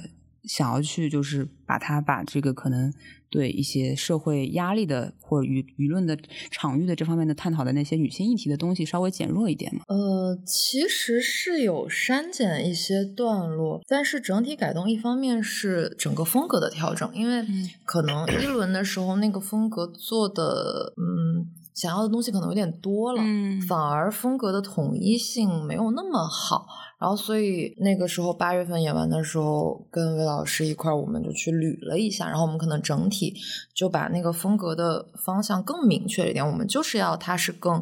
[0.49, 2.91] 想要去就是把它把这个可能
[3.29, 6.17] 对一些社会压力的或者舆舆论的
[6.49, 9.83] 场域的这方面的探讨的那些女性议题的东西稍微减弱一点嘛？
[9.87, 21.45] 呃，其实是有删减一些段落，但是整体改动一方面是整个风格的调整，因为嗯可能一轮的时候那个风格做的，嗯，
[21.79, 26.65] 想要的东西可能有点多了，嗯反而风格的统一性没有那么好。
[26.99, 33.33] 然后，所以那个时候八月份演完的时候，跟魏老师一块儿，我们就去捋了一下，然后我们可能整体
[33.73, 36.45] 就把那个风格的方向更明确一点。
[36.45, 37.81] 我们就是要它是更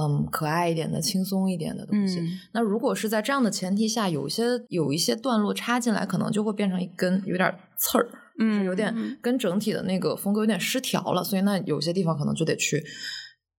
[0.00, 2.18] 嗯可爱一点的、轻松一点的东西。
[2.20, 8.08] 嗯那如果是在这样的前提下，有一些有一些段落插进来，可能就会变成一根有点刺儿，
[8.38, 12.82] 就有点嗯跟整体的那个风格有点失调了，所以那有些地方可能就得去。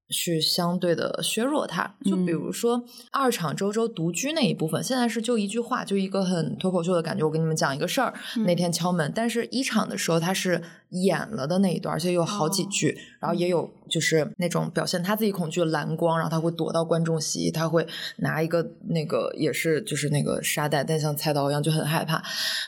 [0.10, 7.26] 去相对的削弱它，就比嗯如说二场周周独居那一部分，现在是就一句话，就一个很脱口秀的感觉。
[7.26, 17.86] 我跟你们讲一个事儿，嗯那天敲门，但是一场的时候他是演了的那一段，而且有好几哦句，然后也有就是那种表现他自己恐惧的蓝光，然后他会躲到观众席，他会
[18.18, 22.24] 拿一个那个也是就是那个沙袋，但像菜刀一样就很害怕。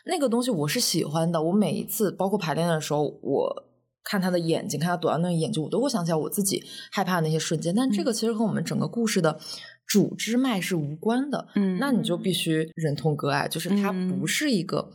[0.05, 3.68] 那个东西我是喜欢的，我每一次包括排练的时候，我。
[4.10, 7.76] 看他的眼睛，看他躲到那个眼睛，我都会想起来我自己害怕的那些瞬间。
[7.76, 9.39] 但这个其实和我们整个故事的
[9.86, 11.47] 主支脉是无关的。
[11.53, 14.93] 嗯那你就必须忍痛割爱，就是它嗯不是一个。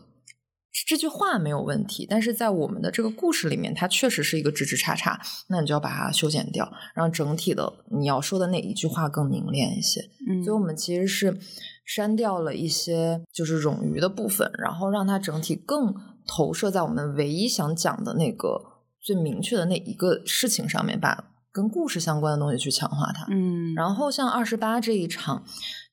[0.88, 10.00] 这句话没有问题，但是在我们的这个故事里面，它确实是一个直直叉叉，那你就要把它修剪掉，让整体的你要说的那一句话更凝练一些。
[10.28, 11.38] 嗯所以我们其实是
[11.86, 15.94] 删掉了一些就是冗余的部分，然后让它整体更
[16.26, 18.73] 投射在我们唯一想讲的那个
[19.04, 23.26] 最明确的那一个事情上面，把跟故事相关的东西去强化它。
[23.30, 25.44] 嗯，然后像二十八这一场。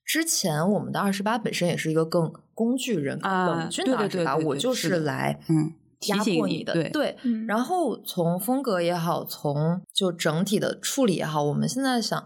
[0.03, 5.71] 之前我们的二十八本身也是一个更工具人、更啊冷峻的对对二十八，我就是来嗯
[6.07, 7.17] 压迫你的，对对。
[7.21, 12.25] 嗯然后从风格也好，从就整体的处理也好，我们现在想，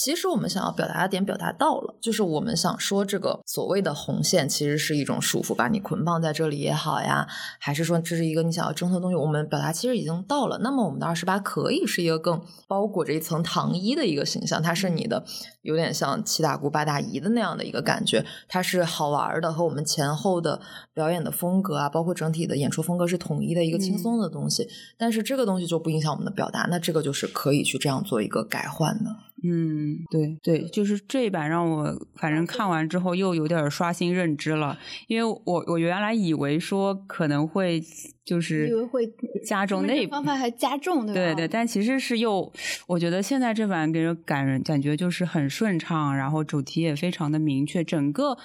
[0.00, 7.26] 其实我们想要表达的点表达到了，就是我们想说这个所谓的红线其实是一种束缚，把你捆绑在这里也好呀，
[7.58, 10.60] 还是说这是一个你想要挣脱的东西，我们表达其实已经到了。
[10.62, 15.24] 那么我们的二十八可以是一个更包裹着一层糖衣的一个形象，它是你的
[15.62, 20.60] 有点像七大姑八大姨的那样的一个感觉，它是好玩的，和我们前后的
[20.94, 24.68] 表演的风格啊，包括整体的演出风格是统一的一个轻松的东西。
[24.96, 29.10] 但是这个东西就不影响我们的表达，那这个就是可以去这样做一个改换的。
[29.44, 37.80] 嗯，对对，就是这一版让我反正看完之后又有点刷新认知了，因为我我原来以为说可能会
[38.24, 39.02] 就是以为会
[39.46, 41.20] 加重那那个方法还加重，对吧？
[41.20, 42.52] 对对，但其实是又，
[42.86, 48.36] 我觉得现在这版给人感人感觉就是很顺畅，然后主题也非常的明确，整个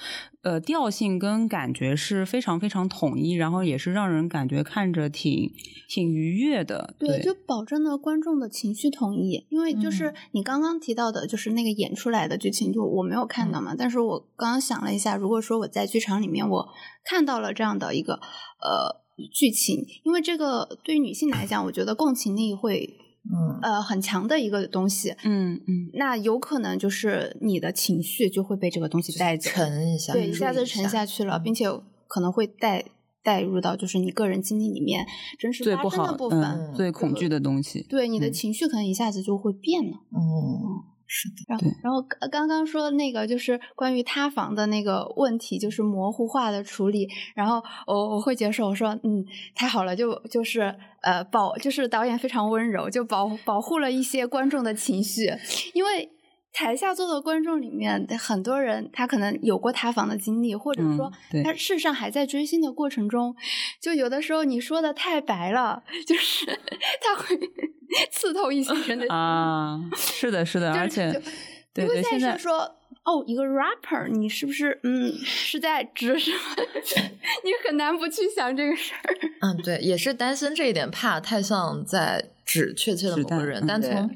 [0.44, 5.52] 呃调性跟感觉是非常非常统一，然后也是让人感觉看着挺
[5.90, 6.94] 挺愉悦的。
[6.98, 9.46] 对，对，就保证了观众的情绪统一。
[9.50, 13.74] 因为就是嗯你刚刚提到的，就是那个演出来的剧情，就我没有看到嘛。
[13.78, 16.68] 但是我刚刚想了一下，如果说我在剧场里面我
[17.06, 19.02] 看到了这样的一个呃
[19.34, 22.90] 剧情，因为这个对于女性来讲，我觉得共情力会
[23.24, 25.16] 嗯呃很强的一个东西。
[25.24, 31.66] 嗯嗯那有可能就是你的情绪就会被这个东西带走，沉一下，对，一下子沉下去了，并且
[32.08, 32.84] 可能会带
[33.24, 35.06] 带入到就是你个人经历里面
[35.40, 37.86] 真实发生的部分，嗯最恐惧的东西。
[37.90, 39.98] 对你的嗯情绪可能一下子就会变了。
[40.12, 47.08] 嗯，是的，然后，然后刚刚刚说那个就是关于塌房的那个问题，就是模糊化的处理。
[47.34, 55.32] 然后我我会接受，我说嗯，太好了，就就是呃保，就是导演非常温柔，就保保护了一些观众的情绪，
[55.74, 56.10] 因为。
[56.54, 61.12] 台下坐的观众里面，很多人他可能有过塌房的经历，或者说
[61.44, 63.36] 他事实上还在追星的过程中，
[63.82, 66.46] 就有的时候你说的太白了，就是
[67.02, 67.38] 他会
[68.12, 71.20] 刺痛一些人的心啊，是的，是的， 就是而且就
[71.74, 72.60] 对对，你会在现在说
[73.04, 76.38] 哦，一个 rapper，你是不是嗯是在指什么？
[77.44, 79.16] 你很难不去想这个事儿。
[79.42, 84.10] 嗯，对，也是担心这一点，怕太像在指确切的某个人，嗯但从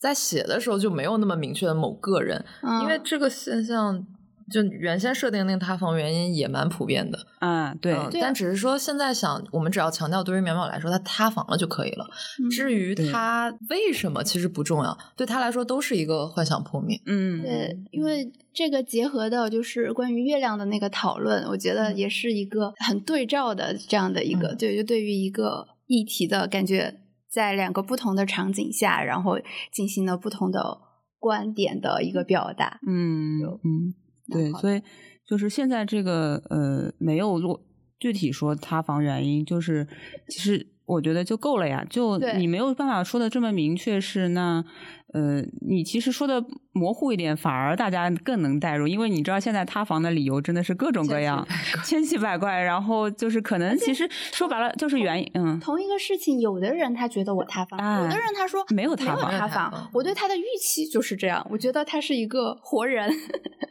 [0.00, 4.06] 在写的时候就没有那么明确的某个人，嗯因为这个现象。
[4.50, 12.06] 就原先设定那个塌房原因也蛮普遍的，啊，嗯对啊但只是说现在想，我们只要强调对于淼淼来说，他塌房了就可以了。
[12.42, 16.98] 嗯至于对他为什么，其实不重要，对他来说都是一个幻想破灭。
[17.04, 26.98] 嗯，对，因为这个结合的就是关于月亮的那个讨论，我觉得嗯也是一个很对照的这样的一个，嗯对，就对于一个议题的感觉，
[27.38, 29.38] 在两个不同的场景下，然后
[29.70, 30.80] 进行了不同的
[31.20, 32.80] 观点的一个表达。
[32.84, 33.94] 嗯有嗯，
[34.28, 34.82] 对，所以
[35.24, 37.60] 就是现在这个呃没有落
[38.00, 39.86] 具体说塌房原因，就是
[40.28, 44.64] 其实我觉得就够了呀，就你没有办法说的这么明确是那
[45.12, 51.46] 呃你其实说的模糊一点，反而大家更能代入，因为你知道现在塌房的理由真的是各种各样，
[51.84, 55.58] 千奇百怪，然后就是可能其实说白了就是原因，嗯。
[55.60, 59.90] 同一个事情，有的人他觉得我塌房，哎有的人他说没有塌房塌没有塌房房。
[59.92, 63.10] 我对他的预期就是这样，我觉得他是一个活人。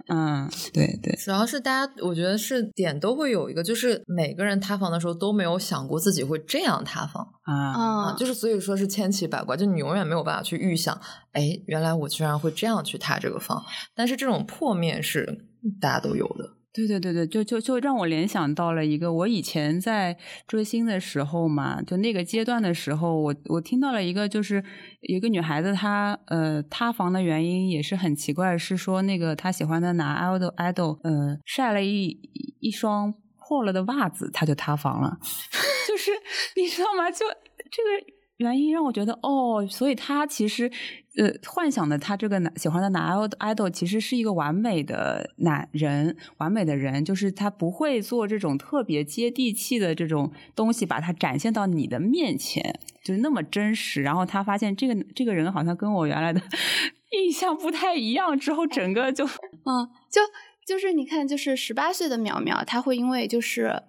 [0.09, 10.97] 嗯，对对，主要是大家，我觉得是点都会有一个，就是每个人塌房的时候都没有想过自己会这样塌房啊，啊，就是所以说是千奇百怪，就你永远没有办法去预想，
[11.37, 13.63] 哎，原来我居然会这样去塌这个房，
[13.93, 15.45] 但是这种破灭是
[15.79, 16.55] 大家都有的。
[16.73, 20.17] 对对对对，就就就让我联想到了一个，我以前在
[20.47, 24.63] 追星的时候嘛，就那个阶段的时候，我我听到了一个，就是
[25.01, 32.19] 一个女孩子她呃塌房的原因也是很奇怪，是说那个她喜欢的男 idol idol 呃晒了一
[32.59, 35.17] 一双破了的袜子，她就塌房了，
[35.87, 36.11] 就是
[36.55, 37.11] 你知道吗？
[37.11, 37.25] 就
[37.69, 38.16] 这个。
[38.37, 40.71] 原因让我觉得哦，所以他其实
[41.17, 54.03] 呃幻想的他这个男喜欢的男 idol 其实是一个完美的男人，完美的人，就是他不会做这种特别接地气的这种东西，把它展现到你的面前，就是那么真实。
[54.03, 56.39] 然后他发现这个这个人好像跟我原来的
[57.17, 59.25] 印象不太一样，之后整个就
[59.65, 60.21] 嗯，就
[60.67, 63.81] 就是你看，就是十八岁的苗苗，他会因为就是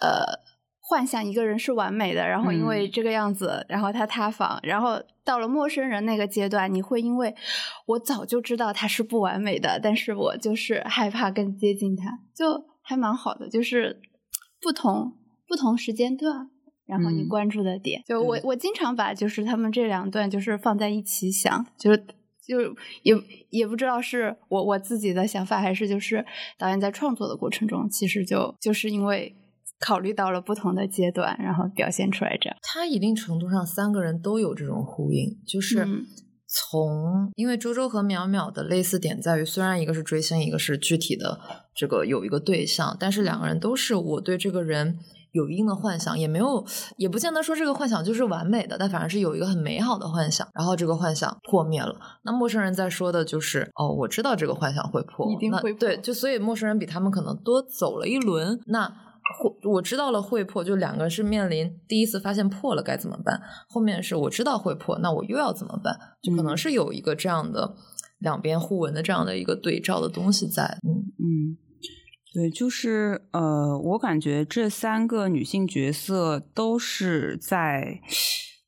[0.00, 0.48] 呃。
[0.90, 7.32] 幻想一个人是完美的，然后因为这个样子，然后他塌房，然后到了陌生人那个阶段，你会因为
[7.86, 14.00] 我早就知道他是不完美的，但是我就是害怕更接近他，就还蛮好的，就是
[14.60, 15.12] 不同
[15.46, 16.50] 不同时间段，
[16.86, 21.98] 然后你关注的点，就我我经常把就是他们这两段就是放在一起想，就是
[22.44, 22.60] 就
[23.04, 23.14] 也
[23.50, 26.26] 也不知道是我我自己的想法，还是就是
[26.58, 29.36] 导演在创作的过程中，其实就就是因为。
[29.80, 32.56] 考虑到了不同的阶段，然后表现出来这样。
[32.62, 35.86] 他一定程度上三个人都有这种呼应，就是
[36.46, 41.40] 从因为周周和淼淼的类似点在于，虽然一个是追星，一个是具体的
[41.74, 44.98] 这个有一个对象，但是两个人都是我对这个人
[45.32, 46.66] 有一定的幻想，也没有
[46.96, 51.94] 也不见得说这个幻想就是完美的，但反而是有一个很美好的幻想，然后这个幻想破灭了。
[52.24, 55.80] 那陌生人在说的就是哦，我知道这个幻想会破，一定会破。
[55.80, 58.60] 对，就所以陌生人比他们可能多走了一轮。
[58.66, 58.92] 那。
[59.64, 65.98] 我知道了会破，就两个是面临第一次发现破了该怎么办，后面是我知道会破，那我又要怎么办？
[66.22, 67.74] 就可能是有一个这样的
[68.18, 70.78] 两边互文的这样的一个对照的东西在。
[70.82, 71.56] 嗯嗯，
[72.34, 78.00] 对，就是呃，我感觉这三个女性角色都是在。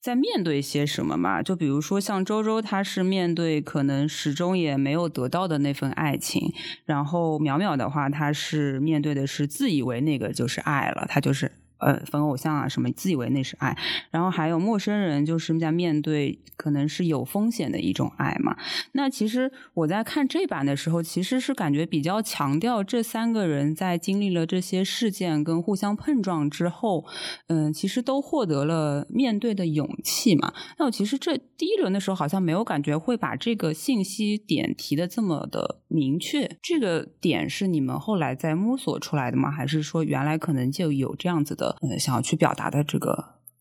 [0.03, 1.41] 在面对些什么嘛？
[1.45, 6.53] 就比如说像周周，他是面对可能始终也没有得到的那份爱情；
[6.85, 11.53] 然后淼淼的话，他是面对的是自以为那个就是爱了，他就是。
[11.83, 13.77] 呃，粉偶像啊，什么自以为那是爱，
[14.11, 18.57] 然后还有陌生人，就是在面对可能是有风险的一种爱嘛。
[18.93, 27.05] 那其实我在看这版的时候，其实是感觉比较强调这三个人在经历了这些事件跟互相碰撞之后，
[27.49, 30.55] 嗯，其实都获得了面对的勇气嘛。
[30.79, 39.51] 那我其实这第一轮的时候好像没有感觉会把这个信息点提的这么的明确，这个点是你们后来在摸索出来的吗？
[39.51, 41.72] 还是说原来可能就有这样子的？
[41.81, 43.13] 呃，想要去表达的这个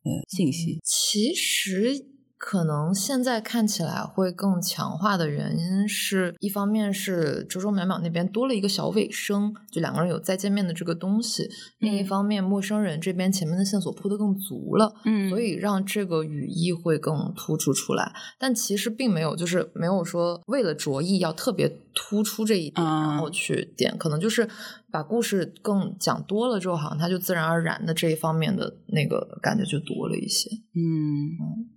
[0.03, 2.10] 呃信息，其实。
[2.43, 11.43] 可能现在看起来会更强化的原因是一方面是周周淼淼那边多了一个小尾声，就两个人有再见面的这个东西；
[11.77, 18.11] 另一方面，陌生人这边前面的线索铺的更足了，嗯，所以让这个语义会更突出出来。
[18.39, 24.49] 但其实并没有，就是没有说为了着意要特别突出这一点，然后去点，可能就是
[24.89, 31.69] 把故事更讲多了之后，好像它就自然而然的这一方面的那个感觉就多了一些，嗯。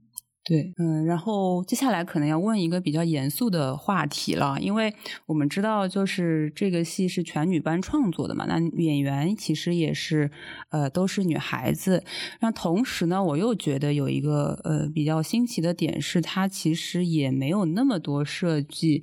[0.47, 10.31] 对，嗯，然后接下来可能要问一个比较严肃的话题了，因为我们知道，就是这个戏是全女班创作的嘛，那演员其实也是，
[10.69, 12.05] 呃，都是女孩子。
[12.43, 19.03] 那同时呢，我又觉得有一个呃比较新奇的点是，它其实也没有那么多设计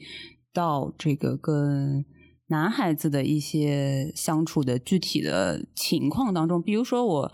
[0.53, 2.05] 到这个跟。
[2.51, 7.31] 男孩子的一些相处的具体的情况当中，比如说我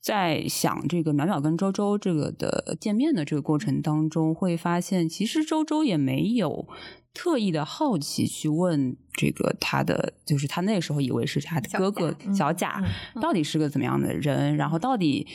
[0.00, 6.68] 在想这个淼淼跟周周这个的见面的这个过程当中，会发现其实周周也没有。
[7.12, 12.82] 特意的好奇去问这个他的，就是他那时候以为是他的哥哥小贾，
[13.20, 14.56] 到底是个怎么样的人？
[14.56, 15.26] 然后到底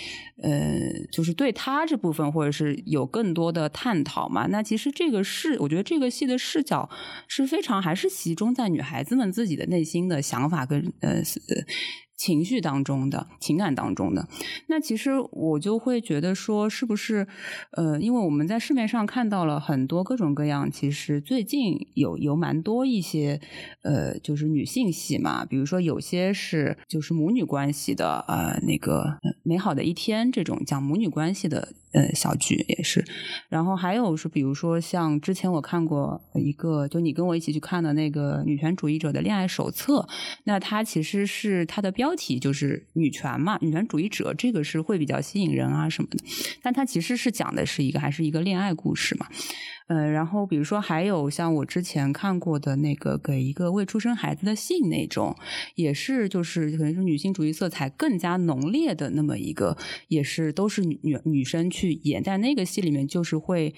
[0.41, 0.80] 呃，
[1.11, 4.47] 就是对他这部分，或者是有更多的探讨嘛？
[4.47, 6.89] 那其实这个视，我觉得这个戏的视角
[7.28, 11.21] 是非常还是集中在女孩子们自己的内心的想法跟呃。
[12.16, 14.28] 情绪当中的情感当中的，
[14.68, 17.28] 那其实我就会觉得说，是不是
[17.72, 23.41] 呃，因为我们在市面上看到了很多各种各样，其实最近有有蛮多一些
[23.82, 33.05] 呃，就是女性戏嘛，比如说有些是就是母女关系的呃那个美好的一天这种讲母女关系的呃小剧也是，
[33.47, 40.07] 然后还有是比如说像之前我看过一个，就你跟我一起去看的那个女权主义者的恋爱手册，
[40.45, 46.17] 那它其实是它的标题就是女权嘛，女权主义者这个是会比较吸引人啊什么的，
[46.63, 49.27] 但它其实是讲的是一个还是一个恋爱故事嘛。
[49.88, 55.36] 呃，然后比如说还有像我之前看过的那个给一个未出生孩子的信那种，
[55.75, 59.77] 也是就是可能是女性主义色彩更加浓烈的那么一个，
[60.07, 63.75] 也是都是女女女生去演，在那个戏里面就是会，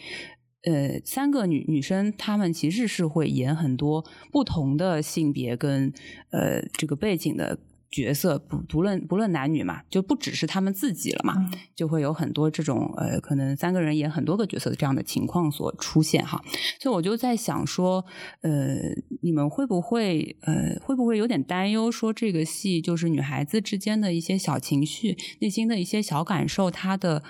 [0.64, 5.92] 呃，三个女女生她们其实是会演很多不同的性别跟
[6.32, 7.60] 呃这个背景的。
[7.90, 11.34] 角色不不论不论男女嘛，就不只是他们自己了嘛，
[11.76, 16.42] 就会有很多这种呃，可能三个人演很多个角色的这样的情况所出现哈。
[16.80, 18.06] 所以我就在想说，
[18.42, 18.76] 呃，
[19.22, 27.24] 你们会不会呃会不会有点担忧，说这个戏就是女孩子之间的一些小情绪、内心的一些小感受，她的。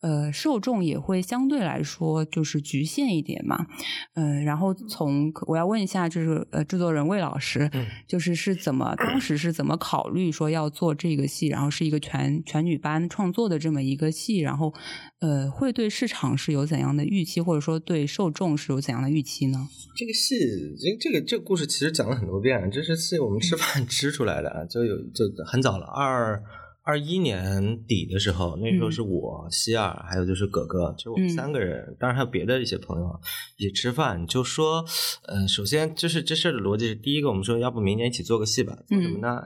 [0.00, 3.66] 呃，受众也会相对来说就是局限一点嘛，
[4.14, 7.70] 呃，然后从我要问一下，就是呃，制作人魏老师，
[8.08, 14.72] 就是是怎么当时是怎么考虑说要做这个戏，然后是一个全全女班创作的这么一个戏，然后
[15.20, 19.68] 呃，会对市场是有怎样的预期，或者说对受众是有怎样的预期呢？
[19.94, 20.34] 这个戏，
[20.78, 26.42] 这这个这个故事其实讲了很多遍，这是戏我们吃饭 吃出来的啊，就有就很早了二。
[26.90, 33.20] 二一年底的时候，那时候是我希尔，还有就是哥哥，就我们三个人，当然还有别的一些朋友
[33.58, 34.84] 一起吃饭，就说，
[35.28, 39.40] 嗯，首先就是这事儿的逻辑是，第一个我们说要不明年一起做个戏吧，做什么呢？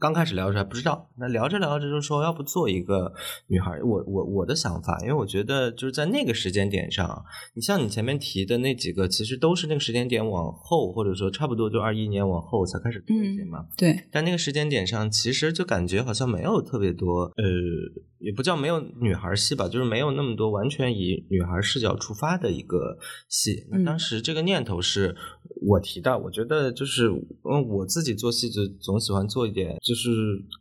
[0.00, 3.12] 刚开始聊的时候还不知道，那聊着聊着就说要不做一个
[3.46, 7.24] 女孩，我我我的想法，因为我觉得就是在那个时间点上，
[7.54, 16.78] 你像你前面提的那几个，其实都是那个时间点往后，或者说差不多就二一年往后才开始做一些嘛，对，但那个时间点上，其实就感觉好像没有特。
[16.78, 17.44] 特别多，呃，
[18.18, 23.66] 也不叫没有女孩戏吧，就是没有那么多完全以女孩视角出发的一个戏。
[23.70, 25.14] 那当时这个念头是
[25.66, 30.10] 我提的，我觉得就是，嗯，我自己做戏就总喜欢做一点，就是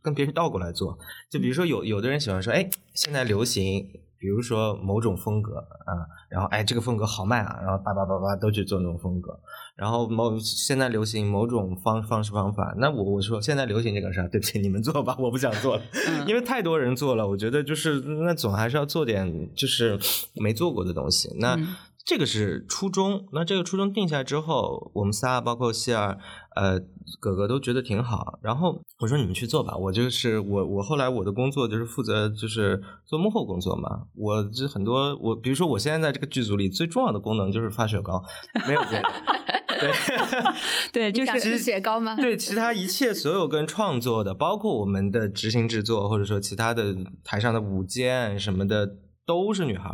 [0.01, 0.97] 跟别人倒过来做。
[1.31, 3.87] 就比如说有有的人喜欢说，哎，现在流行，
[4.19, 5.93] 比如说某种风格啊，
[6.29, 9.39] 然后哎，这个风格好卖啊，然后叭叭叭叭都去做那种风格。
[9.77, 14.27] 然后某现在流行某种方方式方法，那我我说现在流行这个啥？
[14.27, 15.83] 对不起，你们做吧，我不想做了，
[16.27, 19.99] 因为太多人做了，我觉得就是那总还是要做点就是
[20.33, 21.29] 没做过的东西。
[21.39, 21.55] 那
[22.03, 26.17] 这个是初衷，那这个初衷定下来之后，我们仨包括希尔
[26.55, 26.79] 呃
[27.19, 28.39] 哥哥都觉得挺好。
[28.41, 34.03] 然后我说你们去做吧，我就是我我后来我的工作就是负责就是做幕后工作嘛。
[34.15, 38.23] 我这很多我比如说我现在在这个剧组里最重要的功能就是发雪糕，
[38.67, 39.07] 没有别的。
[39.79, 42.15] 对， 对，就是雪糕吗？
[42.15, 49.89] 对，其他一切所有跟创作的，包括我们的执行制作，或者说其他的台上的舞间什么的，都是女孩。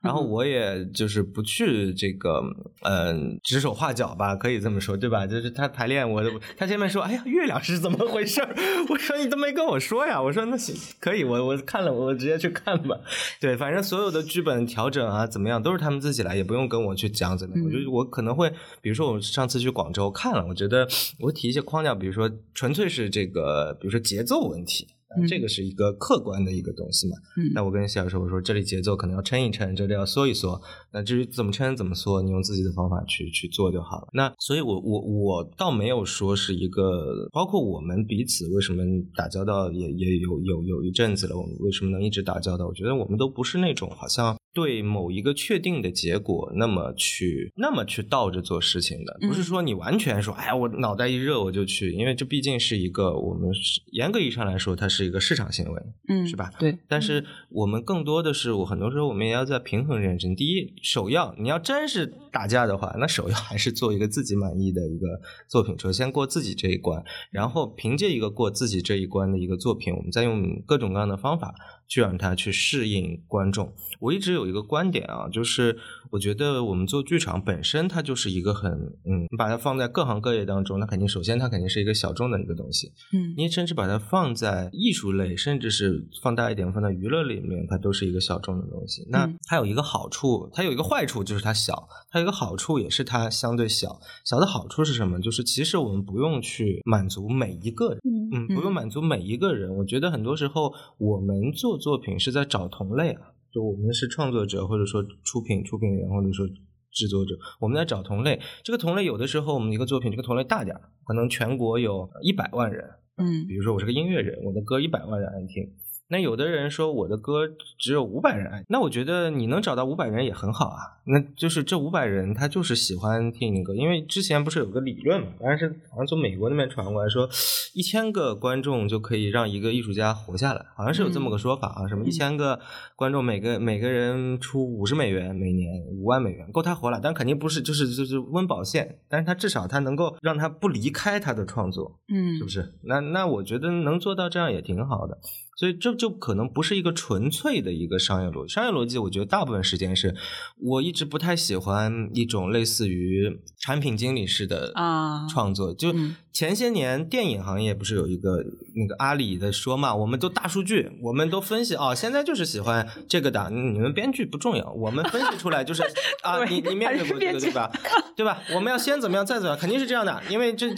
[0.00, 2.40] 然后我也就是不去这个，
[2.82, 5.26] 嗯，指手画脚吧，可以这么说，对吧？
[5.26, 6.22] 就是他排练，我
[6.56, 8.40] 他前面说，哎呀，月亮是怎么回事？
[8.88, 10.22] 我说你都没跟我说呀。
[10.22, 12.96] 我说那行，可以，我我看了，我直接去看吧。
[13.40, 17.64] 对，反正所有的剧本调整啊，怎么样，都是他们自己来，也不用跟我去讲怎么样。
[17.64, 18.48] 我觉得我可能会，
[18.80, 20.86] 比如说我上次去广州看了，我觉得
[21.18, 24.86] 我提一些框架，比如说纯粹是这个，比如说节奏问题。
[25.28, 27.16] 这个是一个客观的一个东西嘛？
[27.54, 30.60] 那我跟谢老师我说，这里节奏可能要撑一撑，这里要缩一缩。
[30.92, 34.08] 那至于怎么撑怎么缩，你用自己的方法去去做就好了。
[34.12, 38.82] 那所以，我我我倒没有说是一个，包括我们彼此为什么
[39.14, 42.66] 打交道也也有有有一阵子了，我们为什么能一直打交道？
[42.66, 44.36] 我觉得我们都不是那种好像。
[44.54, 53.50] 对某一个确定的结果，那么去那么去倒着做事情的，不是说你完全说，哎呀，我脑袋一热我就去，因为这毕竟是一个我们
[53.92, 56.50] 严格意义上来说，它是一个市场行为，嗯，是吧？
[56.58, 56.76] 对。
[56.88, 60.34] 但是我们更多的是，我很多时候我们也要在平衡认真。
[60.34, 65.06] 第一，首要你要真是打架的话，那首要还是做一个自己满意的一个
[65.48, 71.54] 作品，首先过自己这一关，然后凭借一个过自己这一关的一个作品，我们再用各种各样的方法。
[71.88, 73.72] 去让他去适应观众。
[74.00, 75.76] 我一直有一个观点啊，就是
[76.10, 78.70] 我觉得我们做剧场本身，它就是一个很
[79.04, 82.92] 嗯，你把它放在各行各业当中，那肯定首先它肯定是一个小众的一个东西。
[83.12, 89.04] 嗯，你甚至把它放在艺术类，甚至是放大一点放在娱乐里面，它都是一个小众的东西。
[89.10, 91.74] 那它有一个好处，它有一个坏处，就是它小；
[92.10, 93.98] 它有一个好处，也是它相对小。
[94.24, 95.20] 小的好处是什么？
[95.20, 98.00] 就是其实我们不用去满足每一个人，
[98.32, 99.74] 嗯，不用满足每一个人。
[99.78, 101.77] 我觉得很多时候我们做。
[101.78, 106.46] 作品是在找同类啊，就我们是创作者，或者说出品出品人，或者说
[106.90, 108.40] 制作者，我们在找同类。
[108.62, 112.84] 这个同类有的时候我们一个作品，这个同类大点儿可能全国有一百万人，
[113.16, 115.72] 嗯，比如说我是个音乐人，我的歌一百万人爱听，
[116.10, 117.46] 那有的人说我的歌
[117.78, 120.96] 只有五百人爱，那我觉得你能找到五百人也很好啊。
[121.04, 127.28] 那就是这五百人他就是喜欢听你的歌，因为之前不是有个理论嘛，当然是好像从美国那边传过来说，
[127.74, 131.88] 一千个观众就可以让一个艺术家活下来，好像是有这么个说法啊。
[131.88, 132.58] 什么一千个
[132.96, 142.74] 观众每个每个人出五十美元每年五万美元够他活了，但肯定不是就是就是温饱线，但是他至少他能够让他不离开他的创作，嗯，是不是？
[142.82, 145.18] 那那我觉得能做到这样也挺好的。
[145.58, 148.54] 所以这就可能不是一个纯粹的一个商业逻辑。
[148.54, 150.14] 商业逻辑，我觉得大部分时间是
[150.60, 155.74] 我一直不太喜欢一种类似于产品经理式的啊创作。
[155.74, 155.92] 就
[156.32, 158.36] 前些年电影行业不是有一个
[158.76, 165.82] 那个阿里的说嘛，我们都大数据，我们都分析哦，现在就是喜欢这个的，你们编剧不重要，我们分析出来就是
[166.22, 167.68] 啊，你你面对过这个对吧？
[168.14, 168.40] 对吧？
[168.54, 170.68] 我们要先怎么样，再怎么样，肯定是这样的，因为这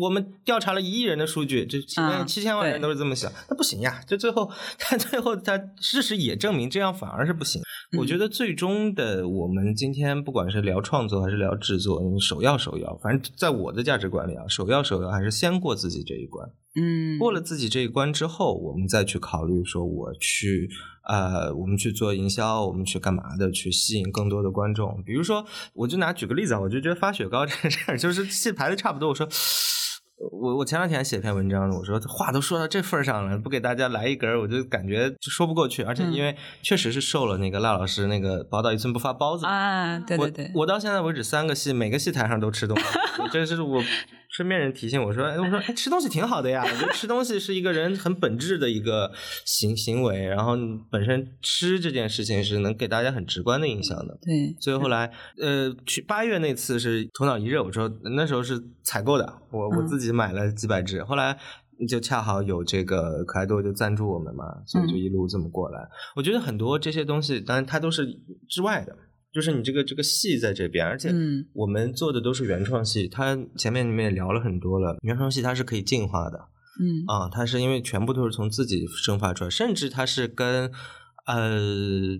[0.00, 7.62] 我们调查了一亿人的数据，这七千七千万人都是这么想，那不行呀，这最后，但最后，他事实也证明这样反而是不行。
[7.96, 16.46] 我觉得最终的，我们今天不管是聊创作还是聊制作，首要首要，反正在我的价值观里啊，首要首要还是先过自己这一关。
[16.76, 20.68] 嗯，过了自己这一关之后，我们再去考虑说，我去
[21.08, 25.02] 呃，我们去做营销，我们去干嘛的，去吸引更多的观众。
[25.06, 29.26] 比如说，我就拿举个例子啊，我就觉得发雪糕这个事儿，就是戏排的差不多，我说。
[30.18, 35.82] 我我前两天写篇文章，我说话都说到这份上了，不给大家来一根我就感觉就说不过去。
[35.82, 42.84] 而且因为确实是受了那个赖老师那个“宝岛一寸不发包子”啊，对对对，我到现在为止三个戏，每个戏台上都吃东西，
[43.32, 43.82] 这是我。
[44.30, 46.62] 身边人提醒我说：“哎，我说哎，吃东西挺好的呀。
[46.62, 49.10] 我觉得吃东西是一个人很本质的一个
[49.46, 50.52] 行行为，然后
[50.90, 54.18] 本身吃这件事情是能给大家很直观的印象的。
[54.20, 55.10] 对，所以后来
[55.40, 61.02] 呃，去八月那次是头脑一热，我说那时候是采购的，我我自己买了几百只。
[61.04, 61.38] 后来
[61.88, 65.88] 就恰好有这个可爱多就赞助我们嘛，所以就一路这么过来。
[66.16, 68.06] 我觉得很多这些东西，当然它都是
[68.48, 68.96] 之外的。”
[69.30, 71.12] 就是你这个这个戏在这边，而且
[71.52, 73.06] 我们做的都是原创戏。
[73.06, 76.38] 它前面你们也聊了很多了，原创戏它是可以进化的，
[76.80, 80.72] 嗯啊，它是因为全部都是从自己生发出来，甚至它是跟。
[81.28, 81.60] 呃，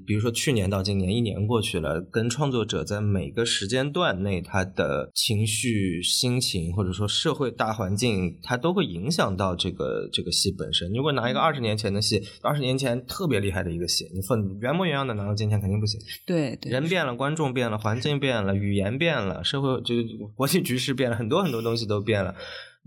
[0.06, 10.92] 比如说去年到今年，一年过去了，跟创作者在每个时间段内，他的情绪、心情，或者说社会大环境，它都会影响到这个这个戏本身。
[10.92, 15.98] 如果拿一个二十年前的戏，二十年前特别厉害的一个戏，你放原模原样的拿到今天肯定不行。
[16.26, 20.04] 对对，人变了，观众变了，环境变了，语言变了，社会就是
[20.36, 22.34] 国际局势变了，很多很多东西都变了。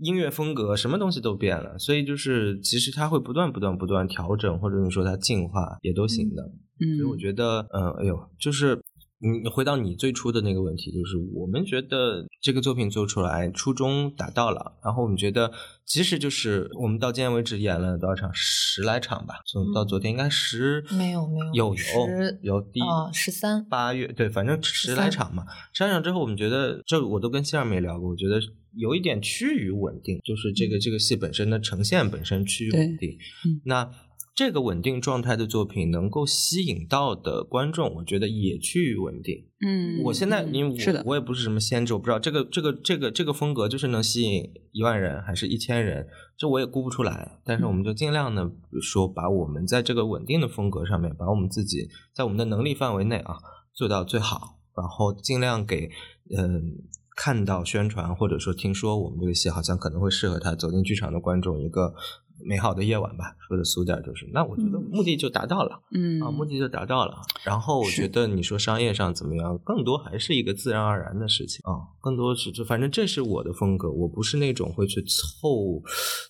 [0.02, 6.42] 音乐风格什么东西都变了，所以就是其实它会不断不断不断调整，或者你说它进化也都行的。
[6.80, 8.82] 嗯，所以我觉得，嗯，哎呦，就是
[9.22, 15.52] 你回到你最初的那个问题，就是我们觉得这个作品做出来初衷达到了，然后我们觉得
[15.86, 21.80] 其实就是我们到今天为止演了多少场，十来场吧，从到昨天应该十没有没有有有
[22.42, 28.40] 有第啊十三八月对，反正十来场嘛，十来场之后，我们觉得这我都跟希尔没聊过，我觉得。
[28.74, 33.18] 有一点趋于稳定，就是这个这个戏本身的呈现本身趋于稳定。
[33.66, 33.86] 那
[34.44, 39.46] 这个稳定状态的作品能够吸引到的观众，我觉得也趋于稳定。
[39.64, 47.38] 嗯，我现在因为我我也不是什么先知，我不知道这个这个这个这个风格就是能吸引一万人还是一千人，这我也估不出来。
[47.44, 48.50] 但是我们就尽量的
[48.82, 53.36] 说，把我们在这个稳定的风格上面，把我们自己在我们的能力范围内啊
[53.72, 55.88] 做到最好，然后尽量给
[56.36, 56.82] 嗯。
[57.14, 61.92] 看到宣传，或者说听说我们这个戏好像可能会适合他走进剧场的观众一个
[62.44, 67.16] 美好的夜晚吧，说的俗点就是，那我觉得目的就达到了，嗯啊，目的就达到了。
[67.44, 75.82] 然后我觉得你说商业上怎么样，更多还是一个自然而然的事情啊，更多是就反正这是我的风格，我不是那种会去凑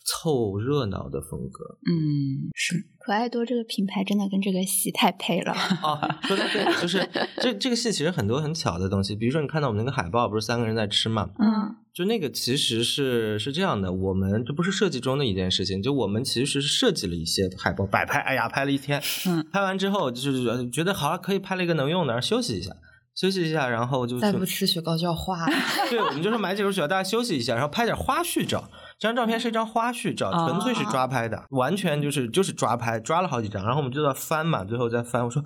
[0.05, 1.79] 凑热闹的风格。
[1.87, 5.98] 嗯，是可爱多这个品牌真的跟这个戏太配了 哦！
[6.22, 7.09] 说的对，就是
[7.42, 11.30] 这这个戏其实很多很巧的东西，比如说你看到我们那个海报，不是三个人在吃嘛？
[11.38, 22.70] 嗯，就那个其实是是这样的，我们这不是设计中的一件事情，就我们其实是设计了一些海报摆拍，哎呀，拍了一天，嗯，拍完之后就是觉得好了，可以拍了一个能用的，然后休息一下。
[23.15, 25.53] 休息一下，然后就再不吃雪糕就要化了。
[25.91, 28.65] 对，我们就说买几束雪糕，大家休息一下，然后拍点花絮照。
[28.99, 35.25] 这张照片是一张花絮照，纯粹是抓拍的，完全就是就是抓拍，抓了好几张，然后我们就在翻嘛，最后再翻。
[35.25, 35.43] 我说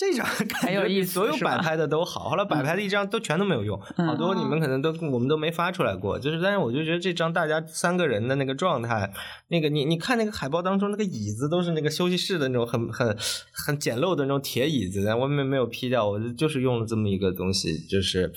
[0.00, 2.30] 这张感觉比所有摆拍的都好。
[2.30, 6.18] 后来摆拍的一张都全都没有用，好多你们可能都我们都没发出来过。
[6.18, 9.12] 就是，但是我就觉得这张大家三个人的那个状态，
[9.48, 13.14] 那个你你看那个海报当中那个椅子都是那个休息室的那种很很
[13.52, 18.32] 很简陋的那种铁椅子，外面没有 P 掉，我就是用了这么一个东西，就是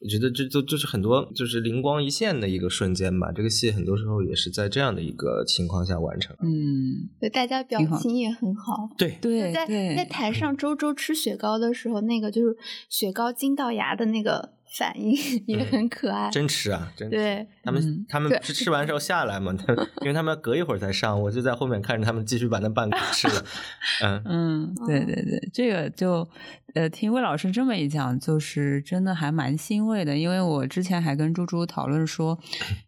[0.00, 3.32] 我觉得这就就是很多就是灵光一现的一个瞬间吧。
[3.34, 6.36] 这个戏很多时候也是在这样的一个情况下完成。
[6.44, 8.88] 嗯，对，大家表情也很好。
[8.96, 11.07] 对对，在在台上周周吃。
[11.08, 12.56] 吃雪糕的时候，那个就是
[12.90, 16.28] 雪糕惊到牙的那个反应 也很可爱。
[16.30, 17.46] 真吃啊，真对。
[17.64, 19.56] 他们他们是吃完之后下来嘛，
[20.02, 23.44] 因为他们要隔一会儿才上，我就在后面看着他们继续把那半个吃了。
[24.04, 26.28] 嗯嗯，对对对，这个就。
[26.74, 30.16] 呃，听魏老师这么一讲，就是真的还蛮欣慰的。
[30.18, 32.38] 因为我之前还跟猪猪讨论说，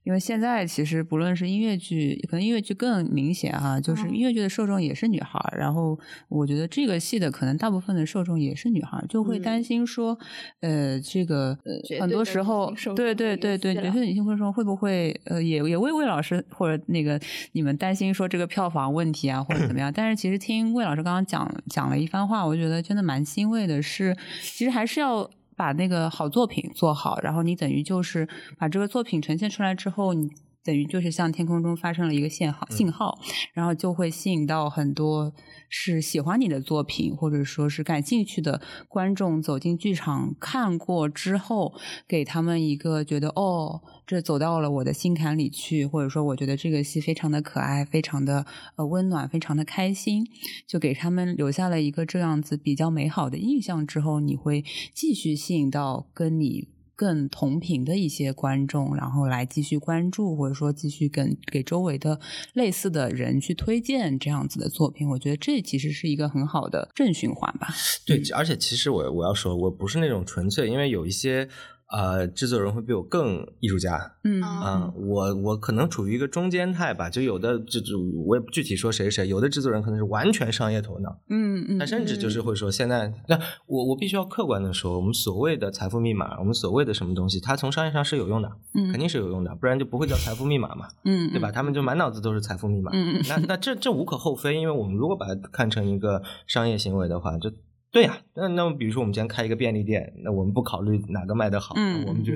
[0.04, 5.58] 因为现在其实不论是音乐剧，可能音乐剧更明显哈，就是音乐剧的受众也是女孩儿。
[5.58, 10.16] 然后我觉得这个戏的可能大部分的受众也是女孩儿，就会担心说，
[10.60, 17.18] 呃，这个呃，很多时候，对对对对，绝对女性观众会不会呃，也也为魏老师或者那个
[17.52, 19.90] 你们担心说这个票房问题啊，或者怎么样？
[19.90, 23.69] 但是其实听魏老师刚刚讲讲了一番话，我觉得真的蛮欣慰的。
[23.82, 30.30] 是，其实还是要把那个好作品做好，然后你等于就是把这个作品呈现出来之后，你
[30.64, 33.18] 等于就是像天空中发生了一个信号，信号，
[33.52, 35.32] 然后就会吸引到很多
[35.68, 41.74] 是喜欢你的作品或者说是感兴趣的观众走进剧场看过之后，
[42.06, 43.80] 给他们一个觉得哦。
[44.06, 48.44] 这走到了我的心坎里去，或者说我觉得这个戏非常的可爱，非常的
[48.74, 50.26] 呃温暖，非常的开心，
[50.66, 53.86] 就给他们留下了一个这样子比较美好的印象。
[53.86, 56.66] 之后你会继续吸引到跟你
[57.00, 62.20] 更同频的一些观众，然后来继续关注，或者说继续跟给周围的
[62.52, 65.08] 类似的人去推荐这样子的作品。
[65.08, 67.68] 我觉得这其实是一个很好的正循环吧。
[68.04, 71.48] 对，而且其实我我要说，我不是那种纯粹，因为有一些。
[71.90, 74.40] 呃，制作人会比我更艺术家，嗯。
[74.40, 83.36] 啊，我我可能处于一个中间态吧，就有的就就我也不具体说谁谁，有的制作人可能是完全商业头脑，嗯嗯，他甚至就是会说，现在那
[83.66, 91.50] 我我必须要客观的说，我们所谓的财富密码，我们所谓的什么东西，它从商业上是有用的，嗯，肯定是有用的，不然就不会叫财富密码嘛，嗯，对吧？
[91.50, 97.50] 他们就满脑子都是财富密码，嗯嗯，那那这这无可厚非，因为我们如果把它看成一个商业行为的话，就。
[97.90, 101.74] 对呀，那那么比如说我们今天开一个便利店，那我们不考虑哪个卖的好，
[102.06, 102.32] 我们就。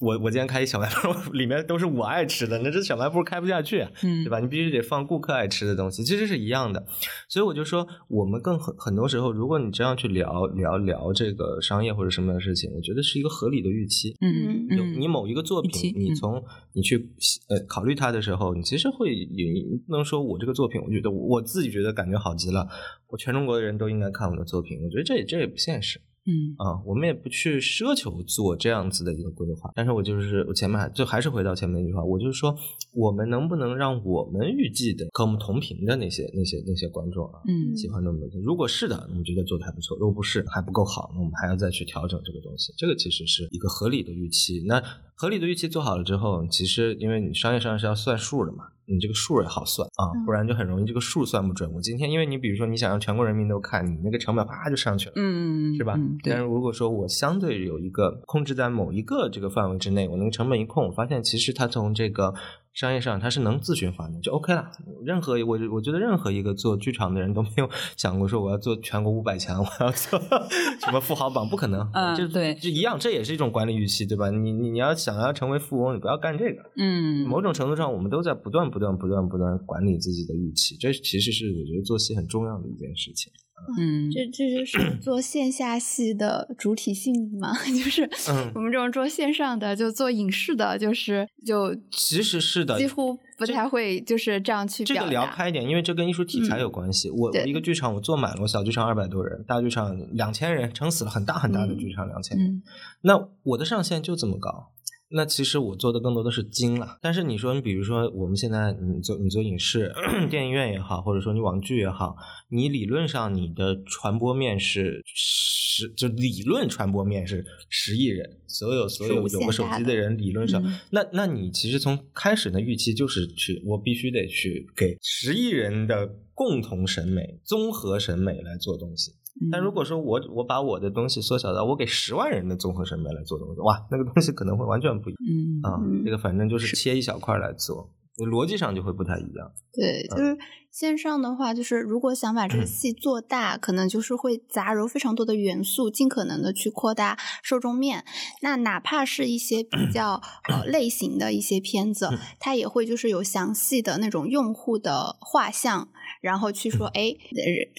[0.00, 4.40] 我我今天开一小卖部， 里面都是我爱吃的，那这小卖部开不下去，嗯，对吧？
[4.40, 6.84] 你必须得放顾客爱吃的东西，其实是一样的。
[7.28, 14.16] 所以我就说，我们更很很多时候，如果你这样去聊聊聊这个商业或者什么样的事情，我觉得是一个合理的预期。
[14.22, 16.42] 嗯有你某一个作品，你从
[16.72, 17.10] 你去
[17.48, 19.46] 呃考虑它的时候，你其实会也
[19.86, 22.66] 不能说我这个作品，我觉得我自己觉得感觉好极了，
[23.08, 26.00] 我全中国的人都应该看我的作品，我觉得这也这也不现实。
[26.26, 32.54] 嗯啊，我们也不去奢求做这样子的一个规划，但是我就是我前面就还是回到前面那句话，我就是说，
[32.92, 38.40] 我们能不能让我们预计的和我们同频的那些那些那些观众啊，嗯，喜欢这么多？
[38.42, 42.72] 如果是的，我们觉得做的还不错；如果不是，还不够好，那我们还要再去调整这个东西。
[42.76, 44.62] 这个其实是一个合理的预期。
[44.66, 44.82] 那
[45.20, 48.68] 合理的预期做好了之后，其实因为你商业上是要算数的嘛。
[48.86, 51.70] 你这个数也好算啊，不然就很容易这个数算不准。
[51.74, 55.94] 我今天因为你比如说你想让全国人民都看，你那个成本啪就上去了，嗯，是吧？
[56.24, 62.32] 但是如果说我相对有一个控制在某一个这个范围之内，我那个成本一控，我发现其实它从这个。
[62.72, 64.70] 商业上它是能自循环的，就 OK 了。
[65.04, 70.18] 任何我我觉得任何一个做剧场的人都没有 想过说我要做全国五百强，我要做
[70.80, 71.88] 什么富豪榜，不可能。
[71.92, 74.30] 嗯，就对，就一样，这也是一种管理预期，对吧？
[74.30, 76.62] 你你你要想要成为富翁，你不要干这个。
[76.76, 83.32] 嗯，某种程度上，我们都在不断不断不断不断管理自己的预期，这其实是我觉得做戏很重要的一件事情。
[83.78, 88.08] 嗯，这这就是做线下戏的主体性嘛， 就是
[88.54, 97.10] 我们这种做线上的，就做影视的，就是就其实是的，几乎不太会就是这样去这个聊开一点，因为这跟艺术题材有关系。
[97.10, 102.62] 我我一个剧场我坐满了，我小剧场二百多人，大剧场两千人，撑死了很大很大的剧场两千人，
[103.02, 104.72] 那我的上限就这么高。
[105.12, 109.92] 那其实我做的更多的是精了，但是你说你比如说我们现在你做你做影视
[110.30, 112.16] 电影院也好，或者说你网剧也好，
[112.48, 129.12] 你理论上你的传播面是十，就理论传播面是十亿人，所有所有有个手机的人理论上，那那你其实从开始的预期就是去我必须得去给十亿人的共同审美、综合审美来做东西。
[129.50, 135.20] 但如果说我我把我的东西缩小到我给十万人的综合审美来做东西，哇，那个东西可能会完全不一样。
[135.28, 137.90] 嗯啊，这个反正就是切一小块来做。
[138.30, 139.50] 逻辑上就会不太一样。
[139.72, 140.36] 对，就是
[140.70, 148.04] 线上的话，就是如果想把这个戏做大，可能就是会杂糅非常多的元素，尽可能的去扩大受众面。
[148.42, 150.20] 那哪怕是一些比 较
[150.50, 155.88] 呃类型的一些片子，它也会就是有详细的那种用户的画像，
[156.20, 157.14] 然后去说，哎，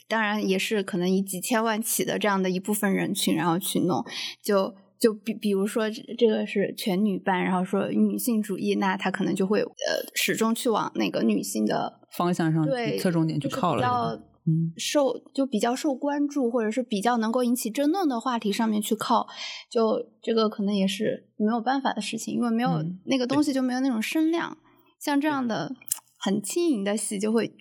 [0.07, 4.03] 当然也是可能以几千万起的这样的一部分人群，然后去弄，
[4.43, 4.75] 就。
[5.01, 9.67] 就比比如说这个是全女班，然后说女性主义，那他可能就会呃
[10.13, 19.25] 始终去往那个女性的方向上对侧重点去靠了，嗯，受就比较受关注或者是比较能够引起争论的话题上面去靠，
[19.71, 24.55] 就这个可能也是没有办法的事情，因为没有那个东西就没有那种声量，
[24.99, 25.73] 像这样的。
[26.23, 27.51] 很轻盈的戏就会。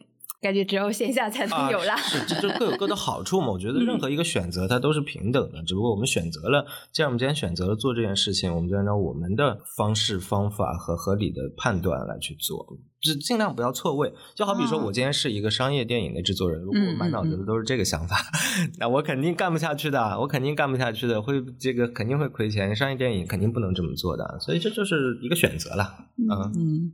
[0.41, 3.51] 感觉只有线下才能有啦，是这就各有各的好处嘛。
[3.51, 12.67] 我觉得任何一个选择它都是平等的，只不过我们选择了，既然我们今天选择了做这件事情，我们就按照我们的方式、方法和合理的判断来去做，
[13.03, 14.11] 就尽量不要错位。
[14.35, 18.17] 就好比说我今天是一个商业电影的制作人，如果我满脑子的都是这个想法，
[18.81, 22.75] 那我肯定干不下去的，我肯定干不下去的，会这个肯定会亏钱。
[22.75, 26.93] 商业电影肯定不能这么做的，所以这就是一个选择了，嗯。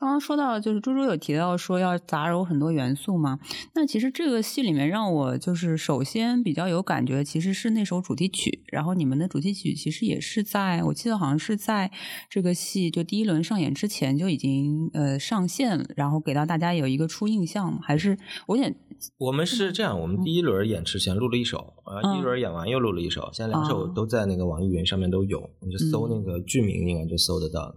[0.00, 3.38] 刚刚说到，就是猪猪有提到说要杂糅很多元素嘛。
[3.74, 8.64] 那其实这个戏里面让我就是首先比较有感觉，其实是那首主题曲。
[8.68, 11.90] 然后你们的主题曲其实也是在我记得好像是在
[12.30, 17.78] 这个戏就第一轮上演之前就已经呃上线了，然后给到大家有一个初印象。
[17.82, 18.74] 还是我有点，
[19.18, 21.74] 我们是这样，我们第一轮演之前录了一首，
[22.16, 27.74] 一轮演完又录了一首，现在两首都在那个网易云上面都有，你就搜那个剧名应该就搜得到了。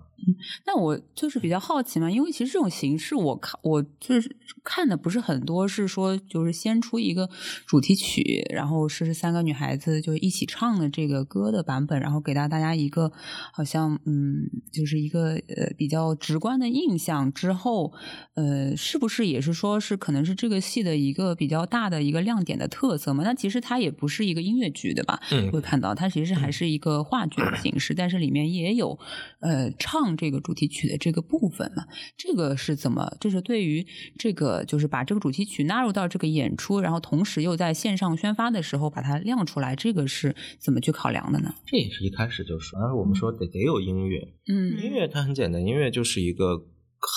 [0.65, 7.29] 那我就是比较好奇嘛，因为其实这种形式，我看我就是看的不是很多，是说就是先出一个
[7.65, 13.11] 主题曲，然后是三个女孩子就一起唱的这个歌的版本，然后给到大家一个
[13.51, 17.91] 好像嗯，就是一个呃比较直观的印象之后，
[18.35, 23.23] 呃，是不是也是说是可能是这个戏的一个比较大的一个亮点的特色嘛？
[23.23, 25.19] 那其实它也不是一个音乐剧对吧？
[25.31, 28.97] 嗯，会看到它其实还是一个话剧的形式，但是里面也有
[29.39, 30.12] 呃唱。
[30.15, 31.85] 这个主题曲的这个部分嘛，
[32.17, 33.15] 这个是怎么？
[33.19, 33.85] 这是对于
[34.17, 41.53] 这个，就是把这个主题曲纳入到这个演出，然后同时又在线上宣发的时候把它亮出来，这个是怎么去考量的呢？
[41.65, 46.67] 这也是一开始就说，我们说得得有音乐，嗯，音乐它很简单，音乐就是一个。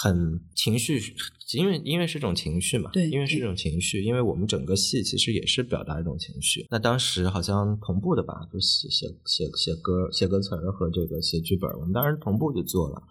[0.03, 1.01] 很情绪，
[1.55, 6.67] 因为因为是一种情绪嘛，对，因为是一种情绪，因为我们整个戏其实也是表达一种情绪。
[6.71, 13.03] 那当时好像同步的吧，就写写写写歌、写歌词儿和这个写剧本，我们当时同步就做了。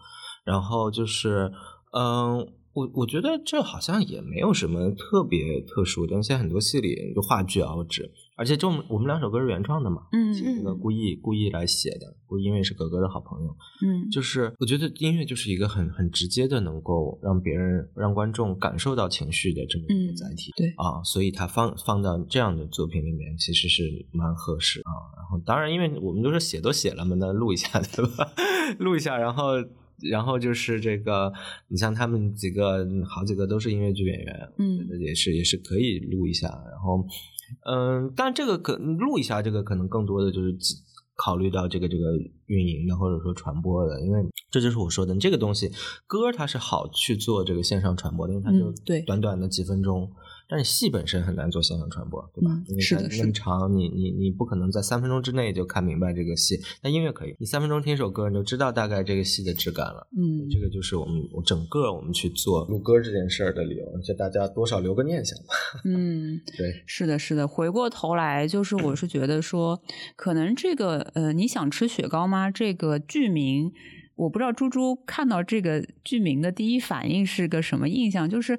[0.44, 1.50] 然后就是，
[1.92, 2.38] 嗯，
[2.72, 8.12] 我我觉得这好像也没有什么特别特殊的，现在很多戏里就话剧啊，我指。
[8.36, 23.82] 而且这我们两首歌是原创的嘛，嗯，那个故意故意来写的，故意因为是格格的好朋友，嗯，就是我觉得音乐就是一个很很直接的，能够让别人让观众感受到情绪的这么一个载体，对啊，所以它放放到这样的作品里面其实是
[24.12, 24.92] 蛮合适啊。
[25.16, 28.32] 然后当然，因为我们都是写都写了嘛，那录一下对吧？
[28.78, 29.52] 录一下，然后
[30.10, 31.32] 然后就是这个，
[31.68, 37.02] 你像他们几个好几个都是音乐剧演员，嗯，也是也是可以录一下，然后。
[37.64, 40.56] 嗯，但这个可录一下，这个可能更多的就是
[41.16, 42.04] 考虑到这个这个
[42.46, 45.70] 运营的或者说传播的，因为这就是我说的，这个东西
[46.06, 48.72] 歌它是好去做这个线上传播的，因为它就
[49.04, 50.10] 短短的几分钟。
[50.48, 52.50] 但是戏本身很难做线上传播，对吧？
[52.66, 56.56] 因为它那么长，你你你不可能在三分钟之内就看明白这个戏。
[56.80, 60.06] 但音乐可以，你三分钟听一首歌，你就知道大概这个戏的质感了。
[60.16, 65.54] 嗯，这个就是我们我整个我们去做录歌这件事儿的理由，就大家多少留个念想吧。
[65.84, 67.48] 嗯，对，是的，是的。
[67.48, 69.82] 回过头来，就是我是觉得说，
[70.14, 72.50] 可能这个呃，你想吃雪糕吗？
[72.50, 73.72] 这个剧名，
[74.14, 78.56] 我不知道猪猪看到这个剧名的第一反应是个什么印象，就是。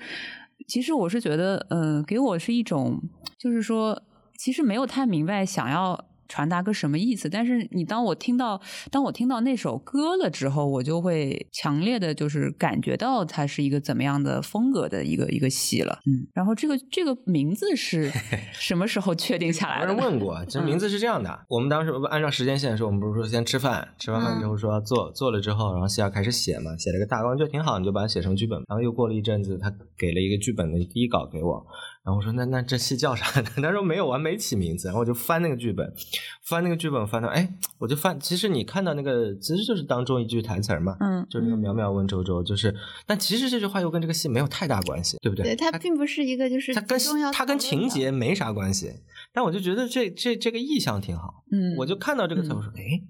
[0.67, 3.01] 其实我是觉得，嗯，给我是一种，
[3.37, 4.01] 就是说，
[4.37, 6.05] 其实没有太明白想要。
[6.27, 7.29] 传达个什么意思？
[7.29, 8.61] 但是你当我听到
[8.91, 15.99] 当我听到那首歌了之后，我就会强烈的就是感觉到它是一个怎么样的风格的一个一个戏了。
[16.05, 18.11] 嗯，然后这个这个名字是
[18.53, 19.91] 什么时候确定下来的？
[19.91, 21.45] 有人问过，这 名字是这样的。
[21.49, 28.57] 我们当时按照时间线说，我们不是说先吃饭，吃完饭之后说做做了之后，然后戏要开始写嘛，写了个大纲，觉得挺好，你就把它写成剧本。
[28.67, 31.65] 然后又过了一阵子，他给了一个剧本的第一稿给我。
[32.07, 33.45] 然后我说那那这戏叫啥呢？
[33.61, 34.87] 他说没有，我还没起名字。
[34.87, 35.93] 然后我就翻那个剧本，
[36.41, 38.17] 翻那个剧本，翻到哎，我就翻。
[38.17, 42.73] 其实你看到那个，其实就是当中一句台词嘛，嗯，就是那个淼淼问周周，就是，
[43.05, 45.43] 但其实这句话又跟这个戏没有太大关系，对不对？
[45.43, 46.97] 对，它并不是一个就是它跟
[47.33, 48.89] 它跟情节没啥关系。
[49.33, 53.01] 但我就觉得这这这个意象挺好，嗯，我就看到这个词，我说哎。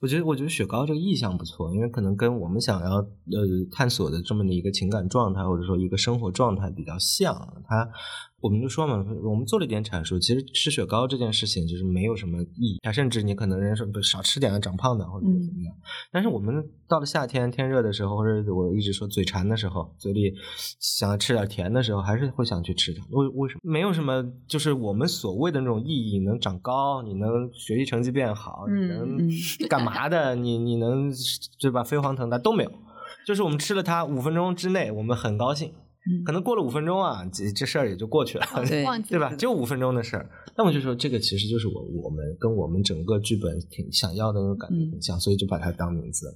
[0.00, 3.06] 我觉得，我觉得雪糕这个意象不错，因为可能跟我们想要呃
[3.72, 7.34] 探索的这么的一个情感状态，或者说一个生活状态比较像。
[7.66, 7.88] 它，
[8.44, 10.18] 我们就说嘛，我们做了一点阐述。
[10.18, 15.74] 其实吃雪糕这件事情就是没有什么意义，它甚至你可能人说不少吃点长胖的或者怎么样。
[16.12, 20.34] 但是我们到了夏天天热的时候，或者我一直说嘴馋的时候，嘴里
[20.78, 23.02] 想吃点甜的时候，还是会想去吃它。
[23.12, 23.60] 为为什么？
[23.62, 29.26] 没有什么，就是我们所谓的那种意义，能长高，你能学习成绩变好，你能
[29.70, 30.34] 干嘛的？
[30.34, 31.10] 你你能
[31.58, 31.82] 对吧？
[31.82, 32.70] 飞黄腾达都没有，
[33.26, 35.72] 就是我们吃了它五分钟之内，我们很高兴。
[36.24, 39.34] 可能过了五分钟啊，这这事儿也就过去了，对 对吧？
[39.36, 40.28] 就五分钟的事儿。
[40.56, 46.28] 那我就说，这个其实就是我我们跟我们整个剧本挺想要的那种感觉挺像，所以就把它当名字。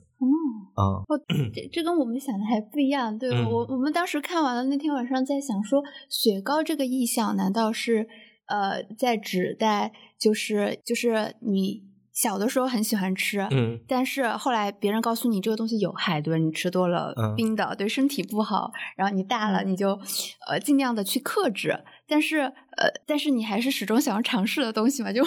[0.74, 1.20] 哦，哦，
[1.53, 3.19] 这这跟我们想的还不一样。
[3.19, 8.07] 对我我们当时看完了那天晚上在想说，雪糕这个意象难道是
[8.47, 11.88] 呃在指代就是就是你。
[12.20, 16.36] 小的时候很喜欢吃，嗯，但是后来别人告诉你这个东西有害，对吧？
[16.36, 18.73] 你吃多了冰的对身体不好。
[18.97, 19.90] 然后你大了，你就
[20.49, 21.78] 呃尽量的去克制。
[22.09, 25.23] 但是呃，但是你还是始终想要尝试的东西嘛，就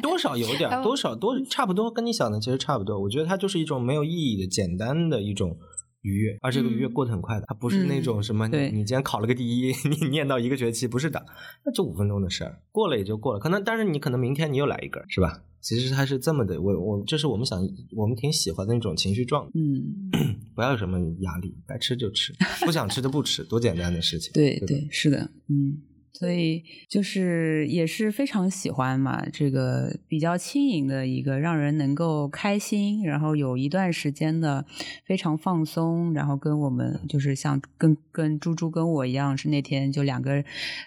[0.00, 3.00] 多少有点，多少多差不多，跟你想的其实差不多。
[3.00, 5.58] 我觉得它就是一种没有意义的、简单的一种。
[6.02, 11.26] 愉悦，而这个愉悦过得很快的，它不是那种什么，你你今天考了个第一， 你念到一个学期，不是的，
[11.64, 13.40] 那就五分钟的事儿，过了也就过了。
[13.40, 15.40] 可能，但是你可能明天你又来一根，是吧？
[15.66, 17.60] 其实它是这么的，我我这是我们想，
[17.90, 19.50] 我们挺喜欢的那种情绪状态。
[19.54, 20.10] 嗯，
[20.54, 22.32] 不要有什么压力，该吃就吃，
[22.64, 24.32] 不想吃就不吃，多简单的事情。
[24.32, 25.82] 对对，是的，嗯。
[26.18, 34.64] 所以就是也是非常喜欢嘛，这个比较轻盈的一个，让人能够开心，然后有一段时间的
[35.04, 40.42] 非常放松，然后跟我们就是像跟跟猪猪跟我一样，是那天就两个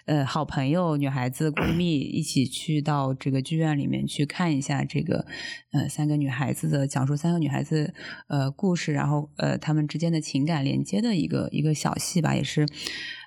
[0.06, 5.24] 呃好朋友女孩子闺蜜一起去到这个剧院里面去看一下这个
[5.70, 7.94] 呃三个女孩子的讲述三个女孩子
[8.26, 12.66] 呃故事，然后呃她们之间的情感连接的一个一个小戏吧，也是。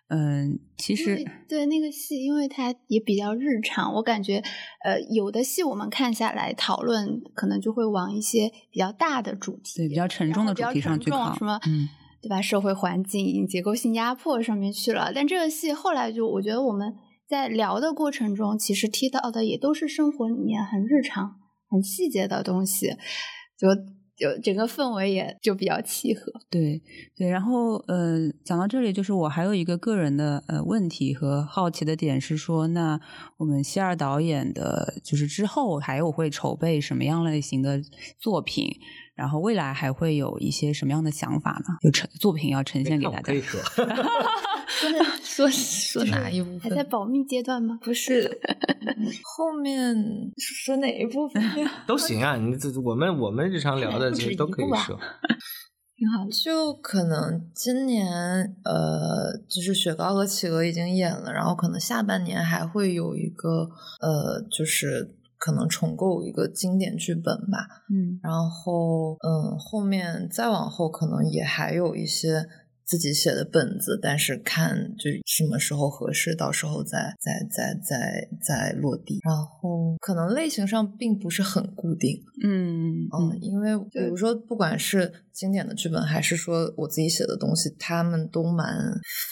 [0.10, 4.44] 嗯，其实对那个戏，因为它也比较日常，我感觉，
[4.84, 11.88] 呃，有的戏我们看下来讨论，可能就会往一些比较大的主题，对比较沉重的主题上去靠，什么，嗯，
[12.22, 12.40] 对吧？
[12.42, 15.12] 社会环境、结构性压迫上面去了。
[15.16, 16.94] 但这个戏后来就，我觉得我们
[17.28, 21.38] 在聊的过程中，其实提到的也都是生活里面很日常、
[21.70, 22.90] 很细节的东西，
[23.58, 23.68] 就。
[24.16, 26.82] 就整个氛围也就比较契合，对
[27.16, 27.28] 对。
[27.28, 33.00] 然后呃，讲到这里，就是我还有一个个人的呃问题和好奇的点是说，那
[33.38, 37.82] 我们希尔导演的，就是之后还有会筹备什么样类型的
[38.20, 38.78] 作品？
[39.16, 41.76] 然后未来还会有一些什么样的想法呢？
[41.82, 43.22] 有成作品要呈现给大家。
[43.22, 43.60] 可以说，
[45.24, 46.62] 说说哪一部分？
[46.62, 47.78] 还在保密阶段吗？
[47.84, 48.40] 不是，
[49.24, 49.96] 后面
[50.38, 51.44] 说哪一部分？
[51.86, 54.98] 都行啊，你这我们我们日常聊的其实都可以说，
[55.96, 56.28] 挺好。
[56.44, 58.08] 就可能今年
[58.64, 63.70] 呃，就是雪糕和企鹅已经演了，然后可能下半年还会有一个
[64.02, 65.16] 呃，就是。
[65.44, 72.48] 可能重构一个经典剧本吧，嗯，然后嗯，后面再往后可能也还有一些
[72.86, 79.20] 自己写的本子，但是看就什么时候合适，到时候再再再再再落地。
[79.26, 88.78] 然后可能类型上并不是很固定，嗯嗯，因为比如说不管是经典的剧本，还是说我自己写的东西，他们都蛮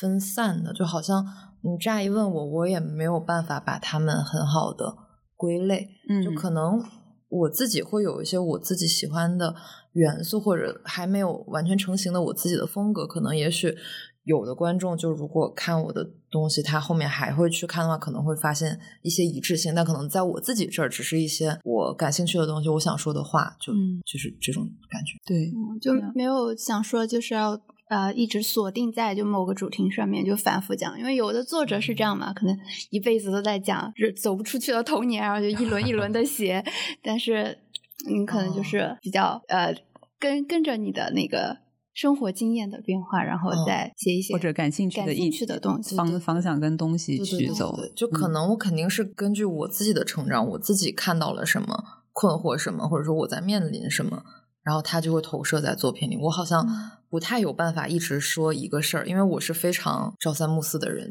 [0.02, 1.26] 分散的，就好像
[1.62, 4.94] 你乍一问我，我也没有办法把他们很好的。
[5.42, 6.80] 归类，嗯，就可能
[7.30, 9.56] 我自己会有一些我自己喜欢的
[9.94, 13.08] 元素，或者还没有完全成型的我自己的风格。
[13.08, 13.76] 可能也许
[14.26, 19.74] 有的观众就如果看我的东西，他后面还会去看的话，可能会发现一些一致性。
[19.74, 23.74] 但可能在我自己这儿，只是一些我感兴趣的东西，我想说的话，就
[24.06, 25.18] 就是这种感觉。
[25.26, 25.52] 对，
[25.82, 27.60] 就没有想说就是要。
[27.92, 32.58] 呃，一直锁定在就某个主题上面，就反复讲，因为有的作者是这样嘛，可能
[32.90, 36.64] 一辈子都在讲，是走不出去的童年，然后就一轮一轮的写。
[37.04, 37.58] 但是
[38.10, 39.76] 你可能就是比较呃，
[40.18, 41.58] 跟跟着你的那个
[41.94, 47.76] 生活经验的变化，然后再写一些或者感兴趣的兴趣的东西方方向跟东西去走。
[47.94, 54.24] 就可能我肯定是根据我自己的成长，我自己看到了什么困惑什么，或者说我在面临什么。
[54.64, 56.18] 然后他就会投射在作品里。
[56.18, 56.66] 我好像
[57.10, 61.10] 不太有办法一直说一个事儿，因为我是非常朝三暮四的人。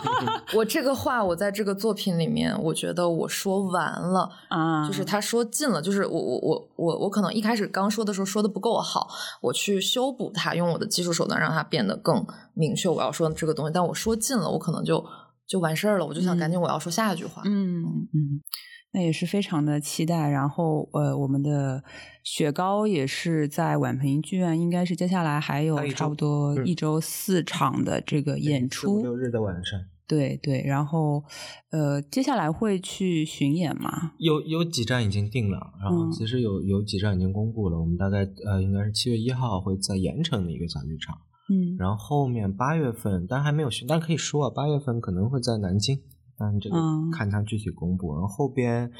[0.54, 9.08] 我这个话，我在这个作品里面，我觉得我说完了啊，就是他说尽了，就是我我我我我可能一开始刚说的时候说的不够好，
[9.40, 12.24] 我去修补它，用我的技术手段让它变得更
[12.54, 12.88] 明确。
[12.88, 15.04] 我要说的这个东西，但我说尽了，我可能就
[15.46, 16.06] 就完事儿了。
[16.06, 17.42] 我就想赶紧我要说下一句话。
[17.44, 17.82] 嗯
[18.12, 18.40] 嗯。
[18.92, 20.28] 那也是非常的期待。
[20.28, 21.82] 然后呃，我们的
[22.22, 29.80] 雪糕也是在宛平剧院，应该是接下来还有差不多一周四场的这个演出，六日的晚上。
[30.08, 31.22] 对对，然后
[31.70, 34.10] 呃，接下来会去巡演吗？
[34.18, 37.78] 有有几站已经定了，然后其实有有几站已经公布了。
[37.78, 41.16] 我们大概呃，应该是七月一号会在盐城的一个小剧场，
[41.48, 46.00] 嗯，然后后面八月份，但还没有巡，但可以说啊，八月份可能会在南京，
[46.40, 46.76] 但这个
[47.12, 48.14] 看它具体公布。
[48.14, 48.90] 然后后边，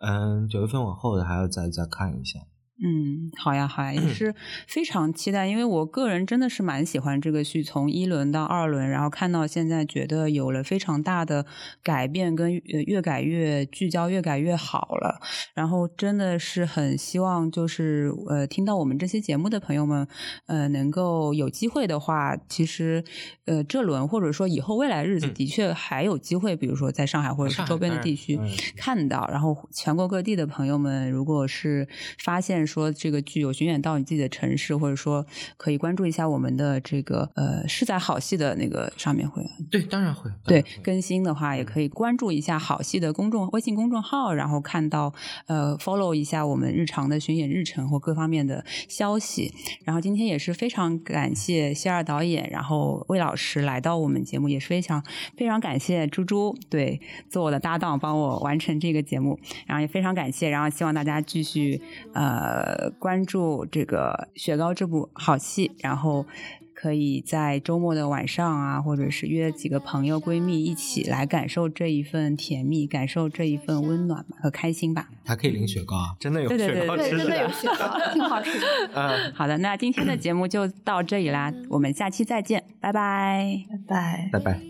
[0.00, 2.40] 嗯，九月份往后的还要再再看一下。
[2.80, 4.32] 嗯，好呀，好呀，也是
[4.68, 11.44] 非常期待，因为我个人真的是蛮喜欢这个剧，从一轮到二轮，然后看到现在，觉得有了非常大的
[11.82, 15.20] 改变，跟越改越聚焦，越改越好了。
[15.54, 20.06] 然后真的是很希望，就是呃，听到我们这期节目的朋友们，
[20.46, 23.02] 呃，能够有机会的话，其实
[23.46, 28.38] 呃，这轮或者说以后未来日子，的确还有机会，比如说在上海或者是周边的地区
[28.76, 31.88] 看到，然后全国各地的朋友们，如果是
[32.22, 32.67] 发现。
[32.68, 35.26] 说这个剧有巡演到你自己的城市，或者说
[35.56, 45.12] 可以关注一下我们的这个呃是在好戏的那个上面会，对，当然会，对更新的话也可以关注一下好戏的公众微信公众号，然后看到
[45.46, 49.52] 呃 follow 一下我们日常的巡演日程或各方面的消息。
[49.84, 55.02] 然后今天也是非常感谢谢二导演，然后魏老师来到我们节目，也是非常
[55.36, 57.00] 非常感谢猪猪对
[57.30, 61.80] 做我的搭档，帮我完成这个节目，然后也非常感谢，然后希望大家继续
[62.12, 62.57] 呃。
[62.58, 66.26] 呃，关注这个雪糕这部好戏，然后
[66.74, 75.08] 可以在周末的晚上啊，或者是约几个朋友闺蜜一起来感受这一份甜蜜，感受这一份温暖和开心吧。
[75.24, 78.66] 还可以领雪糕啊，真的有雪糕吃，真的有雪糕，挺好吃的。
[78.94, 84.60] 嗯，好的，那今天的节目就到这里啦，我们下期再见，拜拜，拜拜，拜拜，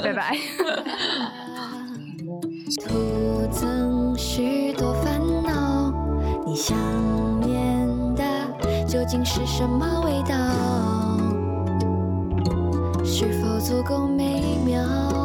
[0.02, 0.36] 拜拜。
[9.08, 10.36] 竟是什么味道？
[13.02, 15.17] 是否足够美妙？